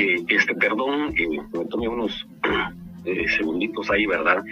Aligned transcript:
Eh, 0.00 0.24
este, 0.28 0.54
perdón, 0.54 1.12
eh, 1.18 1.42
me 1.52 1.64
tomé 1.66 1.86
unos 1.86 2.26
eh, 3.04 3.28
segunditos 3.28 3.90
ahí, 3.90 4.06
¿verdad? 4.06 4.42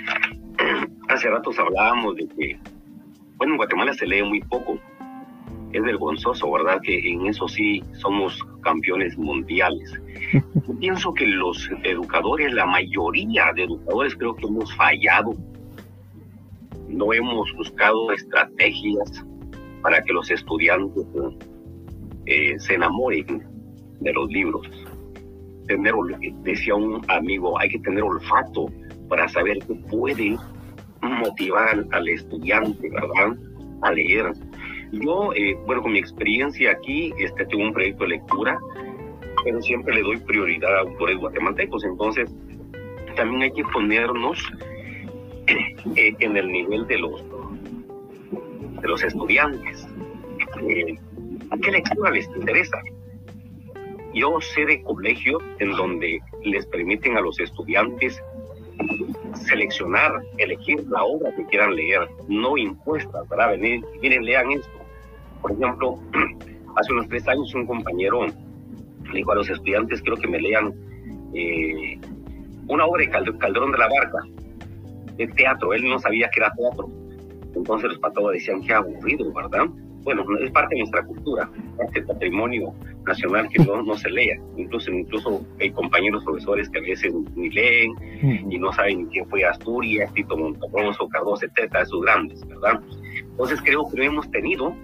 Hace 1.09 1.31
ratos 1.31 1.59
hablábamos 1.59 2.17
de 2.17 2.29
que, 2.29 2.59
bueno, 3.37 3.55
en 3.55 3.57
Guatemala 3.57 3.95
se 3.95 4.07
lee 4.07 4.23
muy 4.23 4.41
poco. 4.41 4.79
Es 5.73 5.83
vergonzoso, 5.83 6.51
¿verdad? 6.53 6.81
Que 6.83 6.99
en 6.99 7.27
eso 7.27 7.49
sí 7.49 7.83
somos 7.93 8.45
campeones 8.63 9.17
mundiales. 9.17 9.99
Yo 10.33 10.79
pienso 10.79 11.15
que 11.15 11.27
los 11.27 11.71
educadores, 11.83 12.53
la 12.53 12.67
mayoría 12.67 13.51
de 13.55 13.65
educadores 13.65 14.17
creo 14.17 14.35
que 14.35 14.47
hemos 14.47 14.75
fallado. 14.77 15.33
No 16.89 17.13
hemos 17.15 17.51
buscado 17.55 18.13
estrategias 18.13 19.25
para 19.83 20.03
que 20.03 20.13
los 20.13 20.31
estudiantes 20.31 21.07
eh, 22.27 22.59
se 22.59 22.75
enamoren 22.75 23.47
de 24.01 24.13
los 24.13 24.29
libros. 24.31 24.69
Tener, 25.69 25.95
decía 26.43 26.75
un 26.75 27.03
amigo, 27.09 27.59
hay 27.59 27.69
que 27.69 27.79
tener 27.81 28.03
olfato 28.03 28.67
para 29.09 29.29
saber 29.29 29.59
qué 29.67 29.75
puede 29.91 30.37
motivar 31.03 31.87
al 31.93 32.09
estudiante, 32.09 32.91
¿verdad? 32.91 33.37
A 33.83 33.93
leer. 33.93 34.33
Yo, 34.93 35.33
eh, 35.35 35.57
bueno, 35.67 35.83
con 35.83 35.93
mi 35.93 35.99
experiencia 35.99 36.73
aquí, 36.73 37.13
este, 37.19 37.45
tengo 37.47 37.65
un 37.65 37.73
proyecto 37.73 38.05
de 38.05 38.11
lectura, 38.11 38.59
pero 39.45 39.61
siempre 39.63 39.95
le 39.95 40.03
doy 40.03 40.17
prioridad 40.19 40.75
a 40.77 40.81
autores 40.81 41.19
guatemaltecos, 41.19 41.85
entonces 41.85 42.35
también 43.17 43.43
hay 43.43 43.53
que 43.53 43.65
ponernos 43.65 44.39
eh, 45.47 46.15
en 46.19 46.37
el 46.37 46.51
nivel 46.51 46.87
de 46.87 46.99
los, 46.99 47.23
de 48.81 48.89
los 48.89 49.03
estudiantes. 49.03 49.87
Eh, 50.69 50.97
¿Qué 51.63 51.71
lectura 51.71 52.11
les 52.11 52.27
interesa? 52.37 52.79
Yo 54.15 54.41
sé 54.41 54.65
de 54.65 54.83
colegios 54.83 55.43
en 55.59 55.73
donde 55.73 56.21
les 56.43 56.67
permiten 56.67 57.17
a 57.17 57.21
los 57.21 57.39
estudiantes 57.41 58.21
seleccionar, 59.47 60.23
elegir 60.39 60.85
la 60.89 61.05
obra 61.05 61.35
que 61.35 61.45
quieran 61.47 61.75
leer, 61.75 62.09
no 62.29 62.57
impuestas, 62.57 63.29
¿verdad? 63.29 63.51
Venir, 63.51 63.85
miren, 64.01 64.25
lean 64.25 64.51
esto. 64.53 64.79
Por 65.43 65.53
ejemplo, 65.53 65.99
hace 66.77 66.93
unos 66.93 67.09
tres 67.09 67.27
años 67.29 67.55
un 67.55 67.67
compañero 67.67 68.27
le 68.27 69.15
dijo 69.15 69.33
a 69.33 69.37
los 69.37 69.49
estudiantes, 69.49 70.03
quiero 70.03 70.17
que 70.17 70.29
me 70.29 70.41
lean 70.41 70.75
eh, 71.35 71.99
una 72.69 72.87
obra 72.87 73.05
de 73.05 73.11
Calderón 73.11 73.73
de 73.73 73.79
la 73.79 73.89
Barca, 73.89 74.19
de 75.17 75.27
teatro, 75.29 75.73
él 75.73 75.89
no 75.89 75.99
sabía 75.99 76.29
que 76.31 76.41
era 76.41 76.53
teatro. 76.55 76.89
Entonces 77.55 77.91
los 77.91 77.99
patobas 77.99 78.35
decían, 78.35 78.63
qué 78.63 78.75
aburrido, 78.75 79.33
¿verdad? 79.33 79.67
Bueno, 80.09 80.25
es 80.41 80.51
parte 80.53 80.75
de 80.75 80.79
nuestra 80.81 81.05
cultura, 81.05 81.51
parte 81.77 82.01
del 82.01 82.07
patrimonio 82.07 82.73
nacional 83.07 83.47
que 83.51 83.63
no, 83.63 83.83
no 83.83 83.95
se 83.95 84.09
lea. 84.09 84.41
Incluso, 84.57 84.91
incluso 84.91 85.45
hay 85.61 85.71
compañeros 85.71 86.25
profesores 86.25 86.71
que 86.71 86.79
a 86.79 86.81
veces 86.81 87.13
ni 87.37 87.51
leen 87.51 87.93
y 88.51 88.59
no 88.59 88.73
saben 88.73 89.05
quién 89.09 89.29
fue 89.29 89.45
Asturias, 89.45 90.11
Tito 90.15 90.35
Montogroso, 90.35 91.07
Cardoso, 91.11 91.45
etcétera, 91.45 91.83
esos 91.83 92.01
grandes, 92.01 92.47
¿verdad? 92.47 92.81
Entonces 93.21 93.61
creo 93.61 93.87
que 93.91 93.99
no 93.99 94.03
hemos 94.03 94.31
tenido, 94.31 94.75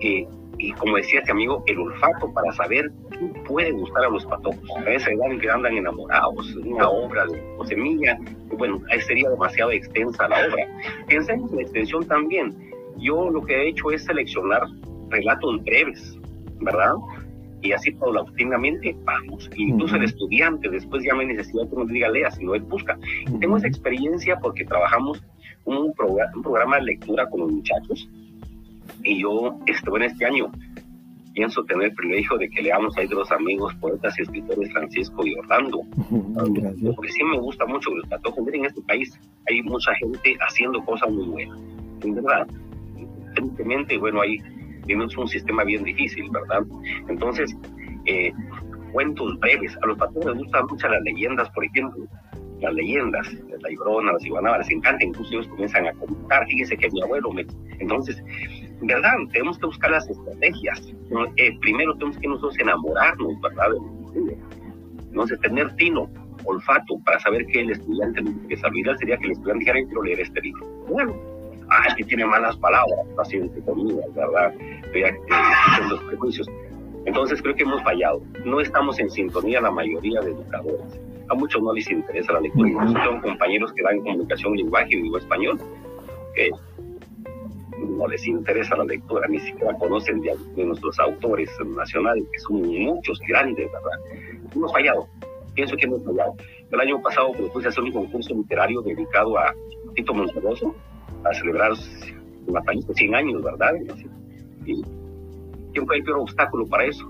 eh, 0.00 0.26
y 0.58 0.72
como 0.72 0.98
decía 0.98 1.20
este 1.20 1.32
amigo, 1.32 1.64
el 1.66 1.78
olfato 1.78 2.30
para 2.34 2.52
saber 2.52 2.92
qué 3.12 3.40
puede 3.46 3.72
gustar 3.72 4.04
a 4.04 4.10
los 4.10 4.26
patojos. 4.26 4.62
A 4.76 4.90
edad 4.90 5.30
en 5.30 5.40
que 5.40 5.48
andan 5.48 5.74
enamorados, 5.74 6.54
una 6.56 6.90
obra 6.90 7.24
de 7.24 7.42
semilla, 7.66 8.18
bueno, 8.58 8.78
ahí 8.90 9.00
sería 9.00 9.30
demasiado 9.30 9.70
extensa 9.70 10.28
la 10.28 10.46
obra. 10.48 10.68
Pensemos 11.08 11.50
en 11.50 11.56
la 11.56 11.62
extensión 11.62 12.06
también 12.06 12.73
yo 12.98 13.30
lo 13.30 13.42
que 13.42 13.54
he 13.54 13.68
hecho 13.68 13.90
es 13.90 14.04
seleccionar 14.04 14.62
relatos 15.10 15.62
breves, 15.64 16.18
¿verdad? 16.60 16.94
Y 17.62 17.72
así 17.72 17.92
paulatinamente 17.92 18.96
vamos. 19.04 19.50
Incluso 19.56 19.96
el 19.96 20.04
estudiante 20.04 20.68
después 20.68 21.02
ya 21.04 21.14
no 21.14 21.20
hay 21.20 21.26
necesidad 21.26 21.68
que 21.68 21.74
uno 21.74 21.86
diga 21.86 22.08
lea, 22.08 22.30
sino 22.30 22.54
él 22.54 22.62
busca. 22.62 22.98
Tengo 23.40 23.56
esa 23.56 23.68
experiencia 23.68 24.38
porque 24.38 24.64
trabajamos 24.64 25.22
un, 25.64 25.76
un 25.78 26.42
programa 26.42 26.76
de 26.76 26.82
lectura 26.82 27.28
con 27.30 27.40
los 27.40 27.52
muchachos 27.52 28.08
y 29.02 29.20
yo, 29.20 29.58
este, 29.66 29.90
bueno, 29.90 30.06
este 30.06 30.24
año 30.24 30.50
pienso 31.34 31.64
tener 31.64 31.88
el 31.88 31.94
privilegio 31.94 32.38
de 32.38 32.48
que 32.48 32.62
leamos 32.62 32.96
ahí 32.96 33.06
de 33.08 33.16
los 33.16 33.30
amigos 33.32 33.74
poetas 33.76 34.16
y 34.18 34.22
escritores 34.22 34.72
Francisco 34.72 35.26
y 35.26 35.34
Orlando. 35.34 35.80
Porque 36.94 37.10
sí 37.10 37.24
me 37.24 37.38
gusta 37.38 37.66
mucho 37.66 37.90
el 37.90 38.08
patojo. 38.08 38.42
Miren, 38.42 38.60
en 38.60 38.66
este 38.66 38.80
país 38.82 39.18
hay 39.48 39.62
mucha 39.62 39.92
gente 39.96 40.36
haciendo 40.48 40.82
cosas 40.84 41.10
muy 41.10 41.26
buenas. 41.26 41.58
En 42.02 42.14
verdad, 42.14 42.46
tristemente, 43.34 43.98
bueno, 43.98 44.20
ahí 44.20 44.38
tenemos 44.86 45.16
un 45.16 45.28
sistema 45.28 45.64
bien 45.64 45.84
difícil, 45.84 46.30
¿verdad? 46.30 46.64
Entonces, 47.08 47.56
eh, 48.06 48.32
cuentos 48.92 49.38
breves. 49.40 49.76
A 49.82 49.86
los 49.86 49.98
patrones 49.98 50.26
les 50.26 50.38
gustan 50.38 50.66
mucho 50.66 50.88
las 50.88 51.02
leyendas, 51.02 51.50
por 51.50 51.64
ejemplo. 51.64 52.06
Las 52.60 52.72
leyendas, 52.72 53.28
la 53.60 53.70
Ibrona, 53.70 54.12
las 54.12 54.24
Iguanabas, 54.24 54.60
les 54.60 54.70
encanta, 54.70 55.04
incluso 55.04 55.32
ellos 55.34 55.48
comienzan 55.48 55.86
a 55.86 55.92
contar. 55.94 56.46
Fíjese 56.46 56.76
que 56.76 56.88
mi 56.90 57.02
abuelo 57.02 57.30
me. 57.32 57.44
Entonces, 57.78 58.22
¿verdad? 58.80 59.14
Tenemos 59.32 59.58
que 59.58 59.66
buscar 59.66 59.90
las 59.90 60.08
estrategias. 60.08 60.94
Eh, 61.36 61.58
primero 61.60 61.94
tenemos 61.94 62.16
que 62.18 62.28
nosotros 62.28 62.58
enamorarnos, 62.58 63.40
¿verdad? 63.40 63.66
Entonces, 65.08 65.38
tener 65.40 65.74
tino, 65.76 66.08
olfato, 66.44 66.98
para 67.04 67.18
saber 67.18 67.44
que 67.46 67.60
el 67.60 67.70
estudiante, 67.70 68.22
que 68.48 68.56
sabría 68.56 68.96
sería 68.96 69.16
que 69.18 69.26
el 69.26 69.32
estudiante 69.32 69.64
dijera, 69.64 69.86
quiero 69.86 70.02
leer 70.02 70.20
este 70.20 70.40
libro. 70.40 70.66
Bueno, 70.88 71.14
ah, 71.70 71.86
es 71.88 71.94
que 71.94 72.04
tiene 72.04 72.24
malas 72.24 72.56
palabras, 72.56 73.00
así 73.18 73.36
entre 73.36 73.60
comillas, 73.62 74.14
¿verdad? 74.14 74.52
Estoy 74.84 75.02
los 75.88 76.00
prejuicios. 76.04 76.48
Entonces 77.06 77.42
creo 77.42 77.54
que 77.54 77.62
hemos 77.62 77.82
fallado. 77.82 78.22
No 78.44 78.60
estamos 78.60 78.98
en 78.98 79.10
sintonía 79.10 79.60
la 79.60 79.70
mayoría 79.70 80.20
de 80.20 80.30
educadores. 80.30 81.00
A 81.28 81.34
muchos 81.34 81.62
no 81.62 81.72
les 81.72 81.90
interesa 81.90 82.32
la 82.32 82.40
lectura. 82.40 82.70
Incluso 82.70 82.94
tengo 82.94 83.20
compañeros 83.20 83.72
que 83.72 83.82
dan 83.82 84.00
comunicación, 84.00 84.56
lenguaje, 84.56 84.96
digo 84.96 85.18
español, 85.18 85.58
que 86.34 86.50
no 87.78 88.06
les 88.08 88.26
interesa 88.26 88.76
la 88.76 88.84
lectura, 88.84 89.26
ni 89.28 89.38
siquiera 89.38 89.76
conocen 89.78 90.20
de, 90.20 90.64
nuestros 90.64 90.98
autores 90.98 91.50
nacionales, 91.64 92.24
que 92.32 92.38
son 92.38 92.62
muchos, 92.62 93.18
grandes, 93.26 93.70
¿verdad? 93.70 93.98
Hemos 94.54 94.72
fallado. 94.72 95.08
Pienso 95.54 95.76
que 95.76 95.84
hemos 95.84 96.04
fallado. 96.04 96.34
El 96.70 96.80
año 96.80 97.00
pasado 97.00 97.32
propuse 97.32 97.68
hacer 97.68 97.84
un 97.84 97.92
concurso 97.92 98.34
literario 98.34 98.82
dedicado 98.82 99.38
a 99.38 99.54
Tito 99.94 100.12
Monteroso, 100.12 100.74
a 101.24 101.34
celebrar 101.34 101.72
la 102.46 102.60
país 102.62 102.86
de 102.86 102.94
100 102.94 103.14
años, 103.14 103.42
¿verdad? 103.42 103.72
Y, 104.66 104.82
¿Quién 105.72 105.86
fue 105.86 105.96
el 105.96 106.04
peor 106.04 106.18
obstáculo 106.18 106.66
para 106.66 106.84
eso? 106.84 107.08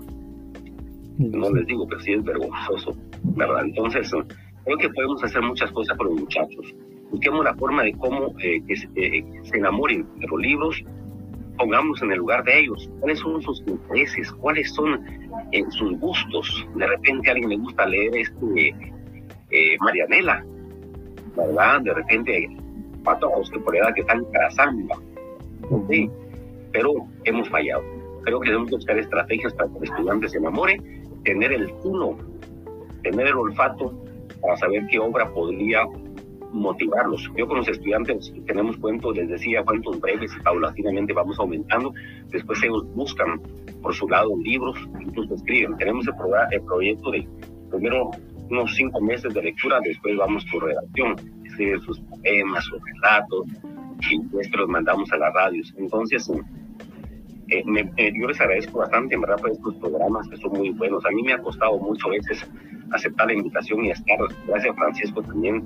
No 1.17 1.51
les 1.51 1.67
digo, 1.67 1.87
pero 1.87 2.01
sí 2.01 2.13
es 2.13 2.23
vergonzoso, 2.23 2.95
¿verdad? 3.23 3.63
Entonces, 3.63 4.11
creo 4.65 4.77
que 4.77 4.89
podemos 4.89 5.23
hacer 5.23 5.41
muchas 5.41 5.71
cosas 5.71 5.95
con 5.97 6.07
los 6.07 6.21
muchachos. 6.21 6.73
Busquemos 7.11 7.45
la 7.45 7.53
forma 7.53 7.83
de 7.83 7.93
cómo 7.93 8.33
eh, 8.39 8.61
que 8.67 8.73
eh, 8.73 9.23
se, 9.43 9.57
enamoren 9.57 10.05
de 10.19 10.27
los 10.27 10.39
libros, 10.41 10.83
pongamos 11.57 12.01
en 12.01 12.11
el 12.11 12.17
lugar 12.17 12.43
de 12.43 12.59
ellos. 12.59 12.89
¿Cuáles 12.99 13.19
son 13.19 13.41
sus 13.41 13.63
intereses? 13.67 14.31
¿Cuáles 14.33 14.73
son 14.73 14.99
eh, 15.51 15.63
sus 15.69 15.97
gustos? 15.99 16.67
De 16.75 16.87
repente 16.87 17.29
a 17.29 17.33
alguien 17.33 17.49
le 17.51 17.57
gusta 17.57 17.85
leer 17.85 18.15
este 18.15 18.75
Marianela, 19.79 20.43
¿verdad? 21.37 21.81
De 21.81 21.93
repente 21.93 22.49
patojos 23.05 23.49
que 23.49 23.59
por 23.59 23.75
edad 23.75 23.93
que 23.93 24.01
están 24.01 24.25
trazando. 24.31 24.95
¿sí? 25.89 26.09
Pero 26.71 26.91
hemos 27.23 27.47
fallado. 27.49 27.83
Creo 28.23 28.39
que 28.39 28.49
debemos 28.49 28.71
buscar 28.71 28.97
estrategias 28.97 29.53
para 29.53 29.69
que 29.69 29.77
el 29.77 29.83
estudiante 29.83 30.29
se 30.29 30.37
enamore, 30.37 30.81
tener 31.23 31.53
el 31.53 31.71
uno, 31.83 32.17
tener 33.03 33.27
el 33.27 33.35
olfato 33.35 33.93
para 34.41 34.57
saber 34.57 34.85
qué 34.89 34.99
obra 34.99 35.31
podría 35.31 35.85
motivarlos. 36.51 37.29
Yo 37.37 37.47
con 37.47 37.57
los 37.57 37.67
estudiantes 37.67 38.33
tenemos 38.47 38.77
cuentos, 38.77 39.15
les 39.15 39.29
decía, 39.29 39.63
cuentos 39.63 39.99
breves 39.99 40.31
y 40.37 40.41
paulatinamente 40.41 41.13
vamos 41.13 41.37
aumentando. 41.39 41.93
Después 42.29 42.61
ellos 42.63 42.85
buscan 42.95 43.41
por 43.81 43.93
su 43.93 44.07
lado 44.07 44.31
libros, 44.43 44.77
incluso 44.99 45.35
escriben. 45.35 45.77
Tenemos 45.77 46.07
el, 46.07 46.13
el 46.51 46.61
proyecto 46.61 47.11
de 47.11 47.27
primero 47.69 48.09
unos 48.49 48.75
cinco 48.75 49.01
meses 49.01 49.33
de 49.33 49.41
lectura, 49.41 49.79
después 49.83 50.15
vamos 50.17 50.45
por 50.51 50.63
redacción 50.63 51.15
sus 51.85 51.99
poemas, 52.01 52.63
sus 52.65 52.79
relatos, 52.83 53.47
y 54.09 54.19
después 54.19 54.49
los 54.55 54.69
mandamos 54.69 55.11
a 55.11 55.17
las 55.17 55.33
radios. 55.33 55.73
Entonces, 55.77 56.29
eh, 57.49 57.63
eh, 57.97 58.13
yo 58.19 58.27
les 58.27 58.39
agradezco 58.39 58.79
bastante, 58.79 59.15
en 59.15 59.21
verdad, 59.21 59.37
por 59.37 59.51
estos 59.51 59.75
programas 59.75 60.27
que 60.29 60.37
son 60.37 60.51
muy 60.53 60.69
buenos. 60.71 61.05
A 61.05 61.11
mí 61.11 61.21
me 61.23 61.33
ha 61.33 61.37
costado 61.37 61.77
mucho 61.77 62.07
a 62.07 62.11
veces 62.11 62.47
aceptar 62.91 63.27
la 63.27 63.33
invitación 63.33 63.85
y 63.85 63.91
estar, 63.91 64.17
gracias 64.47 64.73
a 64.73 64.77
Francisco 64.77 65.21
también, 65.21 65.63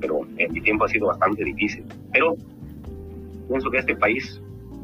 pero 0.00 0.20
en 0.38 0.52
mi 0.52 0.60
tiempo 0.60 0.84
ha 0.84 0.88
sido 0.88 1.08
bastante 1.08 1.44
difícil. 1.44 1.84
Pero 2.12 2.36
pienso 3.48 3.70
que 3.70 3.78
este 3.78 3.94
país 3.96 4.40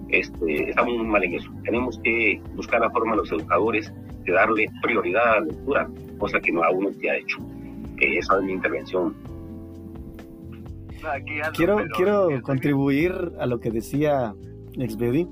este, 0.09 0.71
está 0.71 0.85
muy 0.85 0.99
mal 0.99 1.25
en 1.25 1.35
eso. 1.35 1.51
Tenemos 1.65 1.99
que 2.03 2.41
buscar 2.55 2.81
la 2.81 2.91
forma 2.91 3.17
los 3.17 3.31
educadores 3.33 3.93
de 4.25 4.33
darle 4.33 4.67
prioridad 4.83 5.29
a 5.29 5.41
la 5.41 5.47
lectura, 5.47 5.89
cosa 6.19 6.41
que 6.41 6.53
no 6.53 6.63
aún 6.63 6.95
se 6.95 7.11
ha 7.11 7.17
hecho. 7.17 7.39
Eh, 8.01 8.19
esa 8.19 8.37
es 8.39 8.43
mi 8.45 8.53
intervención. 8.53 9.15
Quiero, 11.55 11.85
quiero 11.97 12.43
contribuir 12.43 13.33
a 13.39 13.47
lo 13.47 13.61
que 13.61 13.71
decía 13.71 14.35
Exbedi. 14.79 15.29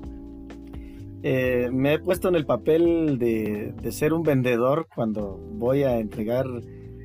eh, 1.23 1.69
me 1.71 1.93
he 1.93 1.99
puesto 1.99 2.29
en 2.29 2.35
el 2.35 2.45
papel 2.45 3.17
de, 3.17 3.73
ser 3.91 4.13
un 4.13 4.23
vendedor 4.23 4.87
cuando 4.93 5.37
voy 5.37 5.83
a 5.83 5.99
entregar 5.99 6.45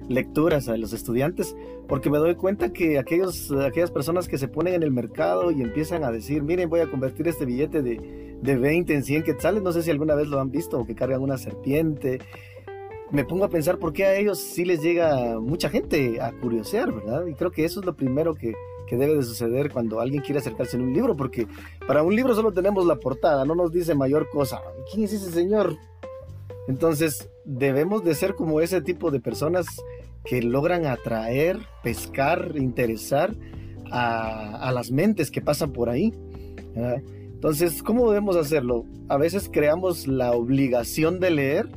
lecturas 0.09 0.69
a 0.69 0.77
los 0.77 0.93
estudiantes, 0.93 1.57
porque 1.89 2.11
me 2.11 2.19
doy 2.19 2.35
cuenta 2.35 2.73
que 2.73 2.99
aquellos, 2.99 3.53
aquellas 3.53 3.91
personas 3.91 4.27
que 4.27 4.39
se 4.39 4.49
ponen 4.49 4.75
en 4.75 4.83
el 4.83 4.91
mercado 4.91 5.53
y 5.53 5.63
empiezan 5.63 6.03
a 6.03 6.11
decir, 6.11 6.43
miren, 6.43 6.69
voy 6.69 6.81
a 6.81 6.91
convertir 6.91 7.29
este 7.29 7.47
billete 7.47 7.81
de, 7.83 8.37
de 8.43 8.57
20 8.57 8.93
en 8.93 9.05
100 9.05 9.23
quetzales, 9.23 9.63
no 9.63 9.73
sé 9.73 9.83
si 9.83 9.91
alguna 9.91 10.15
vez 10.17 10.27
lo 10.27 10.41
han 10.41 10.51
visto, 10.51 10.81
o 10.81 10.85
que 10.85 10.95
cargan 10.95 11.23
una 11.23 11.39
serpiente, 11.39 12.19
me 13.13 13.25
pongo 13.25 13.45
a 13.45 13.49
pensar 13.49 13.79
por 13.79 13.93
qué 13.93 14.05
a 14.05 14.17
ellos 14.17 14.39
sí 14.39 14.65
les 14.65 14.83
llega 14.83 15.39
mucha 15.41 15.69
gente 15.69 16.21
a 16.21 16.33
curiosear, 16.33 16.93
¿verdad? 16.93 17.27
Y 17.27 17.35
creo 17.35 17.51
que 17.51 17.65
eso 17.65 17.81
es 17.81 17.87
lo 17.87 17.95
primero 17.95 18.35
que, 18.35 18.55
que 18.87 18.97
debe 18.97 19.17
de 19.17 19.23
suceder 19.23 19.73
cuando 19.73 20.01
alguien 20.01 20.23
quiere 20.23 20.39
acercarse 20.39 20.77
a 20.77 20.81
un 20.81 20.93
libro, 20.93 21.17
porque 21.17 21.47
para 21.87 22.03
un 22.03 22.15
libro 22.15 22.35
solo 22.35 22.53
tenemos 22.53 22.87
la 22.87 22.97
portada, 22.97 23.45
no 23.45 23.55
nos 23.55 23.73
dice 23.73 23.95
mayor 23.95 24.29
cosa. 24.31 24.61
¿Quién 24.91 25.05
es 25.05 25.13
ese 25.13 25.31
señor? 25.31 25.77
Entonces, 26.69 27.29
debemos 27.45 28.05
de 28.05 28.15
ser 28.15 28.35
como 28.35 28.61
ese 28.61 28.81
tipo 28.81 29.11
de 29.11 29.21
personas 29.21 29.67
que 30.25 30.43
logran 30.43 30.87
atraer, 30.87 31.59
pescar, 31.83 32.53
interesar 32.55 33.35
a, 33.91 34.69
a 34.69 34.73
las 34.73 34.93
mentes 34.93 35.31
que 35.31 35.41
pasan 35.41 35.73
por 35.73 35.89
ahí. 35.89 36.15
Entonces, 37.41 37.83
¿cómo 37.83 38.09
debemos 38.11 38.37
hacerlo? 38.37 38.85
A 39.09 39.17
veces 39.17 39.51
creamos 39.53 40.07
la 40.07 40.33
obligación 40.33 41.19
de 41.19 41.31
leer 41.31 41.69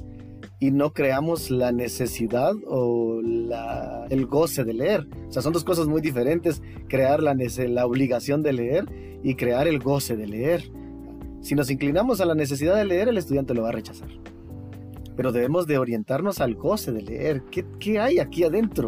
y 0.63 0.71
no 0.71 0.93
creamos 0.93 1.51
la 1.51 1.73
necesidad 1.73 2.53
o 2.67 3.19
el 3.19 4.25
goce 4.27 4.63
de 4.63 4.73
leer. 4.73 5.05
O 5.27 5.31
sea, 5.33 5.41
son 5.41 5.51
dos 5.51 5.65
cosas 5.65 5.87
muy 5.87 5.99
diferentes, 5.99 6.61
crear 6.87 7.21
la, 7.21 7.35
la 7.35 7.85
obligación 7.85 8.43
de 8.43 8.53
leer 8.53 8.85
y 9.23 9.35
crear 9.35 9.67
el 9.67 9.79
goce 9.79 10.15
de 10.15 10.25
leer. 10.25 10.71
Si 11.41 11.53
nos 11.53 11.69
inclinamos 11.69 12.21
a 12.21 12.25
la 12.25 12.33
necesidad 12.33 12.77
de 12.77 12.85
leer, 12.85 13.09
el 13.09 13.17
estudiante 13.17 13.53
lo 13.53 13.63
va 13.63 13.69
a 13.69 13.71
rechazar. 13.73 14.07
Pero 15.17 15.33
debemos 15.33 15.67
de 15.67 15.79
orientarnos 15.79 16.39
al 16.39 16.55
goce 16.55 16.93
de 16.93 17.01
leer. 17.01 17.43
¿Qué, 17.51 17.99
hay 17.99 18.19
aquí 18.19 18.45
adentro 18.45 18.87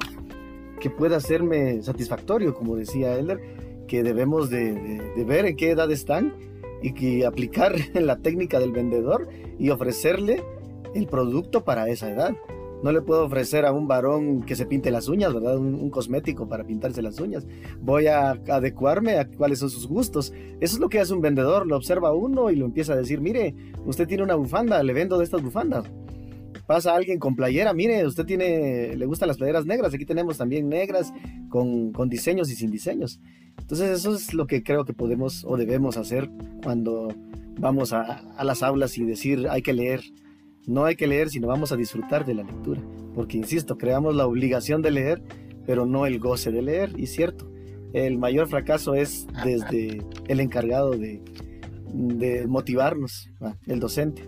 que 0.79 0.89
pueda 0.89 1.17
hacerme 1.17 1.81
satisfactorio? 1.81 2.53
Como 2.53 2.77
decía 2.77 3.19
Elder, 3.19 3.41
que 3.85 4.01
debemos 4.01 4.49
de, 4.49 5.01
de 5.13 5.23
ver 5.25 5.45
en 5.45 5.57
qué 5.57 5.71
edad 5.71 5.91
están 5.91 6.35
y 6.81 6.93
que 6.93 7.25
aplicar 7.25 7.75
la 7.95 8.15
técnica 8.19 8.61
del 8.61 8.71
vendedor 8.71 9.27
y 9.59 9.71
ofrecerle 9.71 10.41
el 10.95 11.07
producto 11.07 11.63
para 11.63 11.87
esa 11.89 12.09
edad. 12.09 12.33
No 12.83 12.91
le 12.91 13.01
puedo 13.01 13.25
ofrecer 13.25 13.65
a 13.65 13.71
un 13.71 13.87
varón 13.87 14.43
que 14.43 14.55
se 14.55 14.65
pinte 14.65 14.91
las 14.91 15.07
uñas, 15.07 15.33
¿verdad? 15.33 15.57
Un, 15.57 15.89
cosmético 15.89 16.47
para 16.47 16.65
pintarse 16.65 17.01
las 17.01 17.19
uñas. 17.19 17.47
Voy 17.81 18.07
a 18.07 18.31
adecuarme 18.31 19.17
a 19.17 19.27
cuáles 19.27 19.59
son 19.59 19.69
sus 19.69 19.87
gustos. 19.87 20.33
Eso 20.59 20.75
es 20.75 20.79
lo 20.79 20.89
que 20.89 20.99
hace 20.99 21.13
un 21.13 21.21
vendedor. 21.21 21.67
Lo 21.67 21.77
observa 21.77 22.13
uno 22.13 22.51
y 22.51 22.55
lo 22.55 22.65
empieza 22.65 22.93
a 22.93 22.95
decir, 22.95 23.21
mire, 23.21 23.55
usted 23.85 24.07
tiene 24.07 24.23
una 24.23 24.35
bufanda, 24.35 24.81
le 24.83 24.93
vendo 24.93 25.17
de 25.17 25.23
estas 25.23 25.41
bufandas. 25.41 25.85
Pasa 26.67 26.95
alguien 26.95 27.19
con 27.19 27.35
playera, 27.35 27.73
mire, 27.73 28.05
usted 28.05 28.25
tiene, 28.25 28.95
le 28.95 29.05
gustan 29.05 29.27
las 29.27 29.37
playeras 29.37 29.65
negras. 29.65 29.93
Aquí 29.93 30.05
tenemos 30.05 30.37
también 30.37 30.69
negras 30.69 31.13
con, 31.49 31.91
diseños 32.07 32.51
y 32.51 32.55
sin 32.55 32.71
diseños. 32.71 33.19
Entonces 33.59 33.89
eso 33.89 34.13
es 34.13 34.33
lo 34.33 34.47
que 34.47 34.63
creo 34.63 34.85
que 34.85 34.93
podemos 34.93 35.43
o 35.45 35.57
debemos 35.57 35.97
hacer 35.97 36.29
cuando 36.63 37.07
vamos 37.59 37.93
a, 37.93 38.19
a 38.37 38.43
las 38.43 38.63
aulas 38.63 38.97
y 38.97 39.05
decir 39.05 39.47
hay 39.49 39.61
que 39.61 39.73
leer 39.73 40.01
no 40.67 40.85
hay 40.85 40.95
que 40.95 41.07
leer, 41.07 41.29
sino 41.29 41.47
vamos 41.47 41.71
a 41.71 41.75
disfrutar 41.75 42.25
de 42.25 42.33
la 42.33 42.43
lectura. 42.43 42.81
Porque, 43.13 43.37
insisto, 43.37 43.77
creamos 43.77 44.15
la 44.15 44.27
obligación 44.27 44.81
de 44.81 44.91
leer, 44.91 45.21
pero 45.65 45.85
no 45.85 46.05
el 46.05 46.19
goce 46.19 46.51
de 46.51 46.61
leer. 46.61 46.91
Y 46.97 47.07
cierto, 47.07 47.49
el 47.93 48.17
mayor 48.17 48.47
fracaso 48.47 48.93
es 48.93 49.27
desde 49.43 50.01
el 50.27 50.39
encargado 50.39 50.91
de, 50.91 51.21
motivarnos, 52.47 53.29
el 53.67 53.79
docente. 53.79 54.23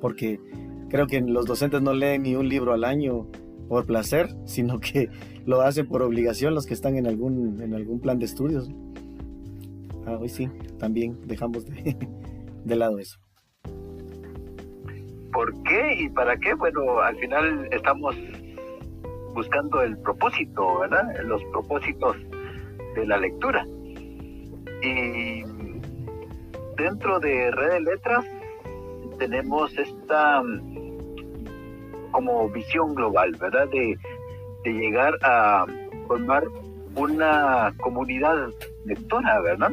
Porque 0.00 0.38
creo 0.88 1.06
que 1.06 1.20
los 1.20 1.46
docentes 1.46 1.82
no 1.82 1.94
leen 1.94 2.22
ni 2.22 2.36
un 2.36 2.48
libro 2.48 2.72
al 2.72 2.84
año 2.84 3.26
por 3.68 3.86
placer, 3.86 4.28
sino 4.44 4.78
que 4.78 5.08
lo 5.44 5.62
hacen 5.62 5.86
por 5.86 6.02
obligación 6.02 6.54
los 6.54 6.66
que 6.66 6.74
están 6.74 6.96
en 6.96 7.06
algún, 7.06 7.60
en 7.60 7.74
algún 7.74 8.00
plan 8.00 8.18
de 8.18 8.26
estudios. 8.26 8.70
Ah, 10.06 10.18
hoy 10.20 10.28
sí, 10.28 10.48
también 10.78 11.18
dejamos 11.26 11.64
de, 11.64 11.96
de 12.64 12.76
lado 12.76 12.98
eso. 13.00 13.18
¿Por 15.36 15.52
qué 15.64 15.96
y 15.98 16.08
para 16.08 16.34
qué? 16.38 16.54
Bueno, 16.54 16.98
al 16.98 17.14
final 17.18 17.68
estamos 17.70 18.16
buscando 19.34 19.82
el 19.82 19.98
propósito, 19.98 20.78
¿verdad? 20.78 21.14
Los 21.24 21.44
propósitos 21.52 22.16
de 22.94 23.06
la 23.06 23.18
lectura. 23.18 23.66
Y 24.82 25.42
dentro 26.78 27.20
de 27.20 27.50
Red 27.50 27.70
de 27.70 27.80
Letras 27.80 28.24
tenemos 29.18 29.76
esta 29.76 30.42
como 32.12 32.48
visión 32.48 32.94
global, 32.94 33.36
¿verdad? 33.38 33.68
De, 33.68 33.94
de 34.64 34.72
llegar 34.72 35.18
a 35.20 35.66
formar 36.06 36.44
una 36.94 37.74
comunidad 37.76 38.48
lectora, 38.86 39.38
¿verdad? 39.42 39.72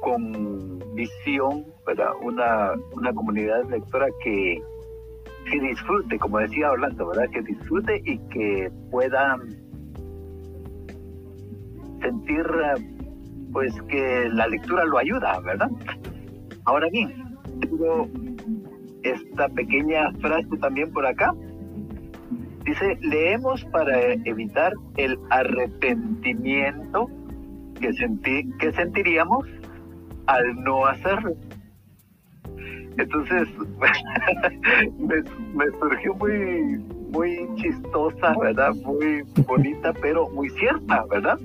Con 0.00 0.78
visión 0.94 1.75
una, 2.22 2.72
una 2.92 3.12
comunidad 3.12 3.68
lectora 3.70 4.06
que, 4.22 4.60
que 5.50 5.60
disfrute, 5.60 6.18
como 6.18 6.38
decía 6.38 6.70
Orlando, 6.70 7.08
¿verdad? 7.08 7.28
Que 7.32 7.42
disfrute 7.42 8.02
y 8.04 8.18
que 8.28 8.70
pueda 8.90 9.38
sentir 12.00 12.44
pues 13.52 13.72
que 13.88 14.28
la 14.32 14.46
lectura 14.48 14.84
lo 14.84 14.98
ayuda, 14.98 15.40
¿verdad? 15.40 15.70
Ahora 16.64 16.88
bien, 16.90 17.36
tengo 17.60 18.08
esta 19.02 19.48
pequeña 19.48 20.12
frase 20.20 20.56
también 20.60 20.92
por 20.92 21.06
acá. 21.06 21.32
Dice, 22.64 22.98
leemos 23.00 23.64
para 23.66 24.12
evitar 24.12 24.72
el 24.96 25.18
arrepentimiento 25.30 27.08
que, 27.80 27.92
sentí, 27.92 28.50
que 28.58 28.72
sentiríamos 28.72 29.46
al 30.26 30.56
no 30.64 30.86
hacerlo. 30.86 31.36
Entonces 32.98 33.48
me, 34.98 35.70
surgió 35.78 36.14
muy, 36.14 36.78
muy 37.10 37.48
chistosa, 37.56 38.34
¿verdad? 38.40 38.74
Muy 38.84 39.22
bonita, 39.46 39.92
pero 40.00 40.28
muy 40.30 40.48
cierta, 40.50 41.04
¿verdad? 41.10 41.38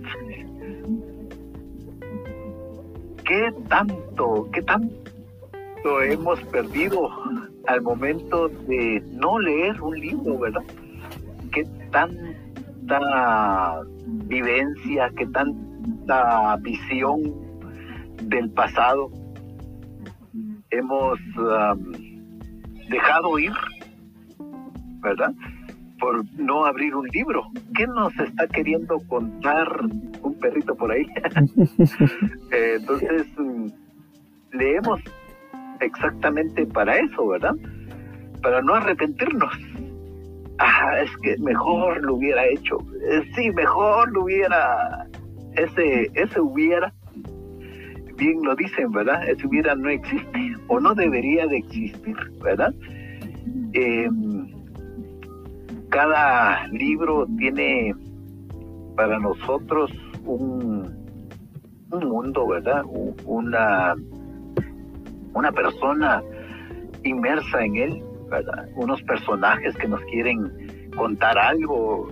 ¿Qué 3.25 3.53
tanto, 3.68 4.50
qué 4.51 4.62
tanto 4.62 6.01
hemos 6.03 6.39
perdido 6.45 7.09
al 7.68 7.81
momento 7.81 8.50
de 8.50 9.03
no 9.12 9.39
leer 9.39 9.81
un 9.81 10.00
libro, 10.00 10.39
¿verdad? 10.39 10.63
¿Qué 11.51 11.65
tanta 11.91 13.81
vivencia, 14.05 15.12
qué 15.17 15.25
tanta 15.27 16.55
visión 16.58 17.22
del 18.24 18.50
pasado 18.51 19.10
hemos 20.72 21.20
dejado 22.90 23.40
ir, 23.40 23.51
¿verdad? 25.01 25.34
Por 26.00 26.24
no 26.40 26.66
abrir 26.66 26.96
un 26.96 27.08
libro. 27.10 27.44
¿Qué 27.75 27.86
nos 27.88 28.18
está 28.20 28.48
queriendo 28.48 28.98
contar 29.08 29.68
un 30.22 30.40
perrito 30.40 30.75
por 30.75 30.92
ahí? 30.92 31.06
Eh, 32.51 32.75
entonces, 32.80 33.28
mm, 33.38 33.68
leemos 34.51 35.00
exactamente 35.80 36.66
para 36.66 36.98
eso, 36.98 37.28
¿verdad? 37.28 37.56
Para 38.42 38.62
no 38.62 38.74
arrepentirnos. 38.75 39.54
Ah, 40.60 41.00
es 41.01 41.10
que 41.24 41.38
mejor 41.38 42.04
lo 42.04 42.16
hubiera 42.16 42.46
hecho. 42.46 42.78
Eh, 43.10 43.24
sí, 43.36 43.51
mejor 43.51 44.12
lo 44.12 44.24
hubiera. 44.25 45.08
Ese, 45.56 46.12
ese 46.13 46.40
hubiera 46.42 46.94
bien 48.22 48.40
lo 48.44 48.56
dicen, 48.56 48.92
¿verdad? 48.92 49.28
Ese 49.28 49.48
hubiera 49.48 49.74
no 49.75 49.90
existe 49.90 50.50
o 50.72 50.80
no 50.80 50.96
debería 50.96 51.46
de 51.48 51.58
existir, 51.58 52.16
¿verdad? 52.42 52.74
Em, 53.74 54.48
cada 55.90 56.66
libro 56.70 57.28
tiene 57.38 57.94
para 58.96 59.20
nosotros 59.20 59.92
un, 60.24 60.96
un 61.92 62.08
mundo, 62.08 62.48
¿verdad? 62.48 62.84
Una, 63.25 63.96
una 65.34 65.51
persona 65.51 66.24
inmersa 67.04 67.66
en 67.66 67.75
él, 67.75 68.04
¿verdad? 68.30 68.70
Unos 68.78 69.01
personajes 69.04 69.75
que 69.75 69.90
nos 69.90 70.00
quieren 70.06 70.90
contar 70.96 71.38
algo, 71.38 72.08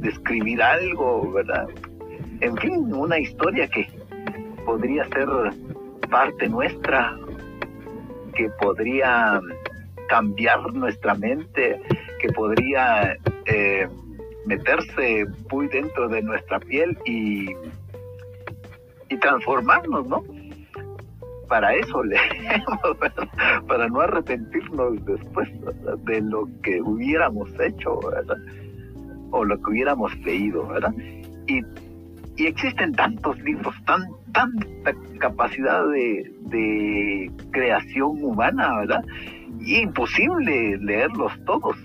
describir 0.00 0.60
algo, 0.60 1.32
¿verdad? 1.32 1.68
En 2.40 2.54
fin, 2.58 2.92
una 2.92 3.18
historia 3.18 3.66
que 3.68 3.88
podría 4.66 5.04
ser 5.06 5.26
parte 6.10 6.50
nuestra, 6.50 7.16
que 8.34 8.48
podría 8.60 9.40
cambiar 10.08 10.72
nuestra 10.72 11.14
mente, 11.14 11.80
que 12.20 12.28
podría 12.32 13.16
eh, 13.46 13.88
meterse 14.46 15.26
muy 15.50 15.68
dentro 15.68 16.08
de 16.08 16.22
nuestra 16.22 16.60
piel 16.60 16.98
y, 17.04 17.50
y 19.08 19.16
transformarnos, 19.18 20.06
¿no? 20.06 20.22
para 21.48 21.74
eso 21.74 22.02
leemos, 22.02 22.96
para 23.68 23.88
no 23.88 24.00
arrepentirnos 24.00 25.04
después 25.04 25.48
de 26.04 26.20
lo 26.20 26.48
que 26.62 26.80
hubiéramos 26.80 27.48
hecho, 27.60 28.00
¿verdad? 28.00 28.38
O 29.30 29.44
lo 29.44 29.56
que 29.58 29.70
hubiéramos 29.70 30.16
leído, 30.18 30.66
¿verdad? 30.66 30.92
Y, 31.46 31.60
y 32.36 32.46
existen 32.46 32.92
tantos 32.92 33.38
libros, 33.40 33.74
tan, 33.84 34.02
tanta 34.32 34.94
capacidad 35.18 35.86
de, 35.88 37.30
creación 37.50 38.22
humana, 38.22 38.80
¿verdad? 38.80 39.04
Y 39.60 39.78
imposible 39.78 40.76
leerlos 40.78 41.32
todos, 41.46 41.76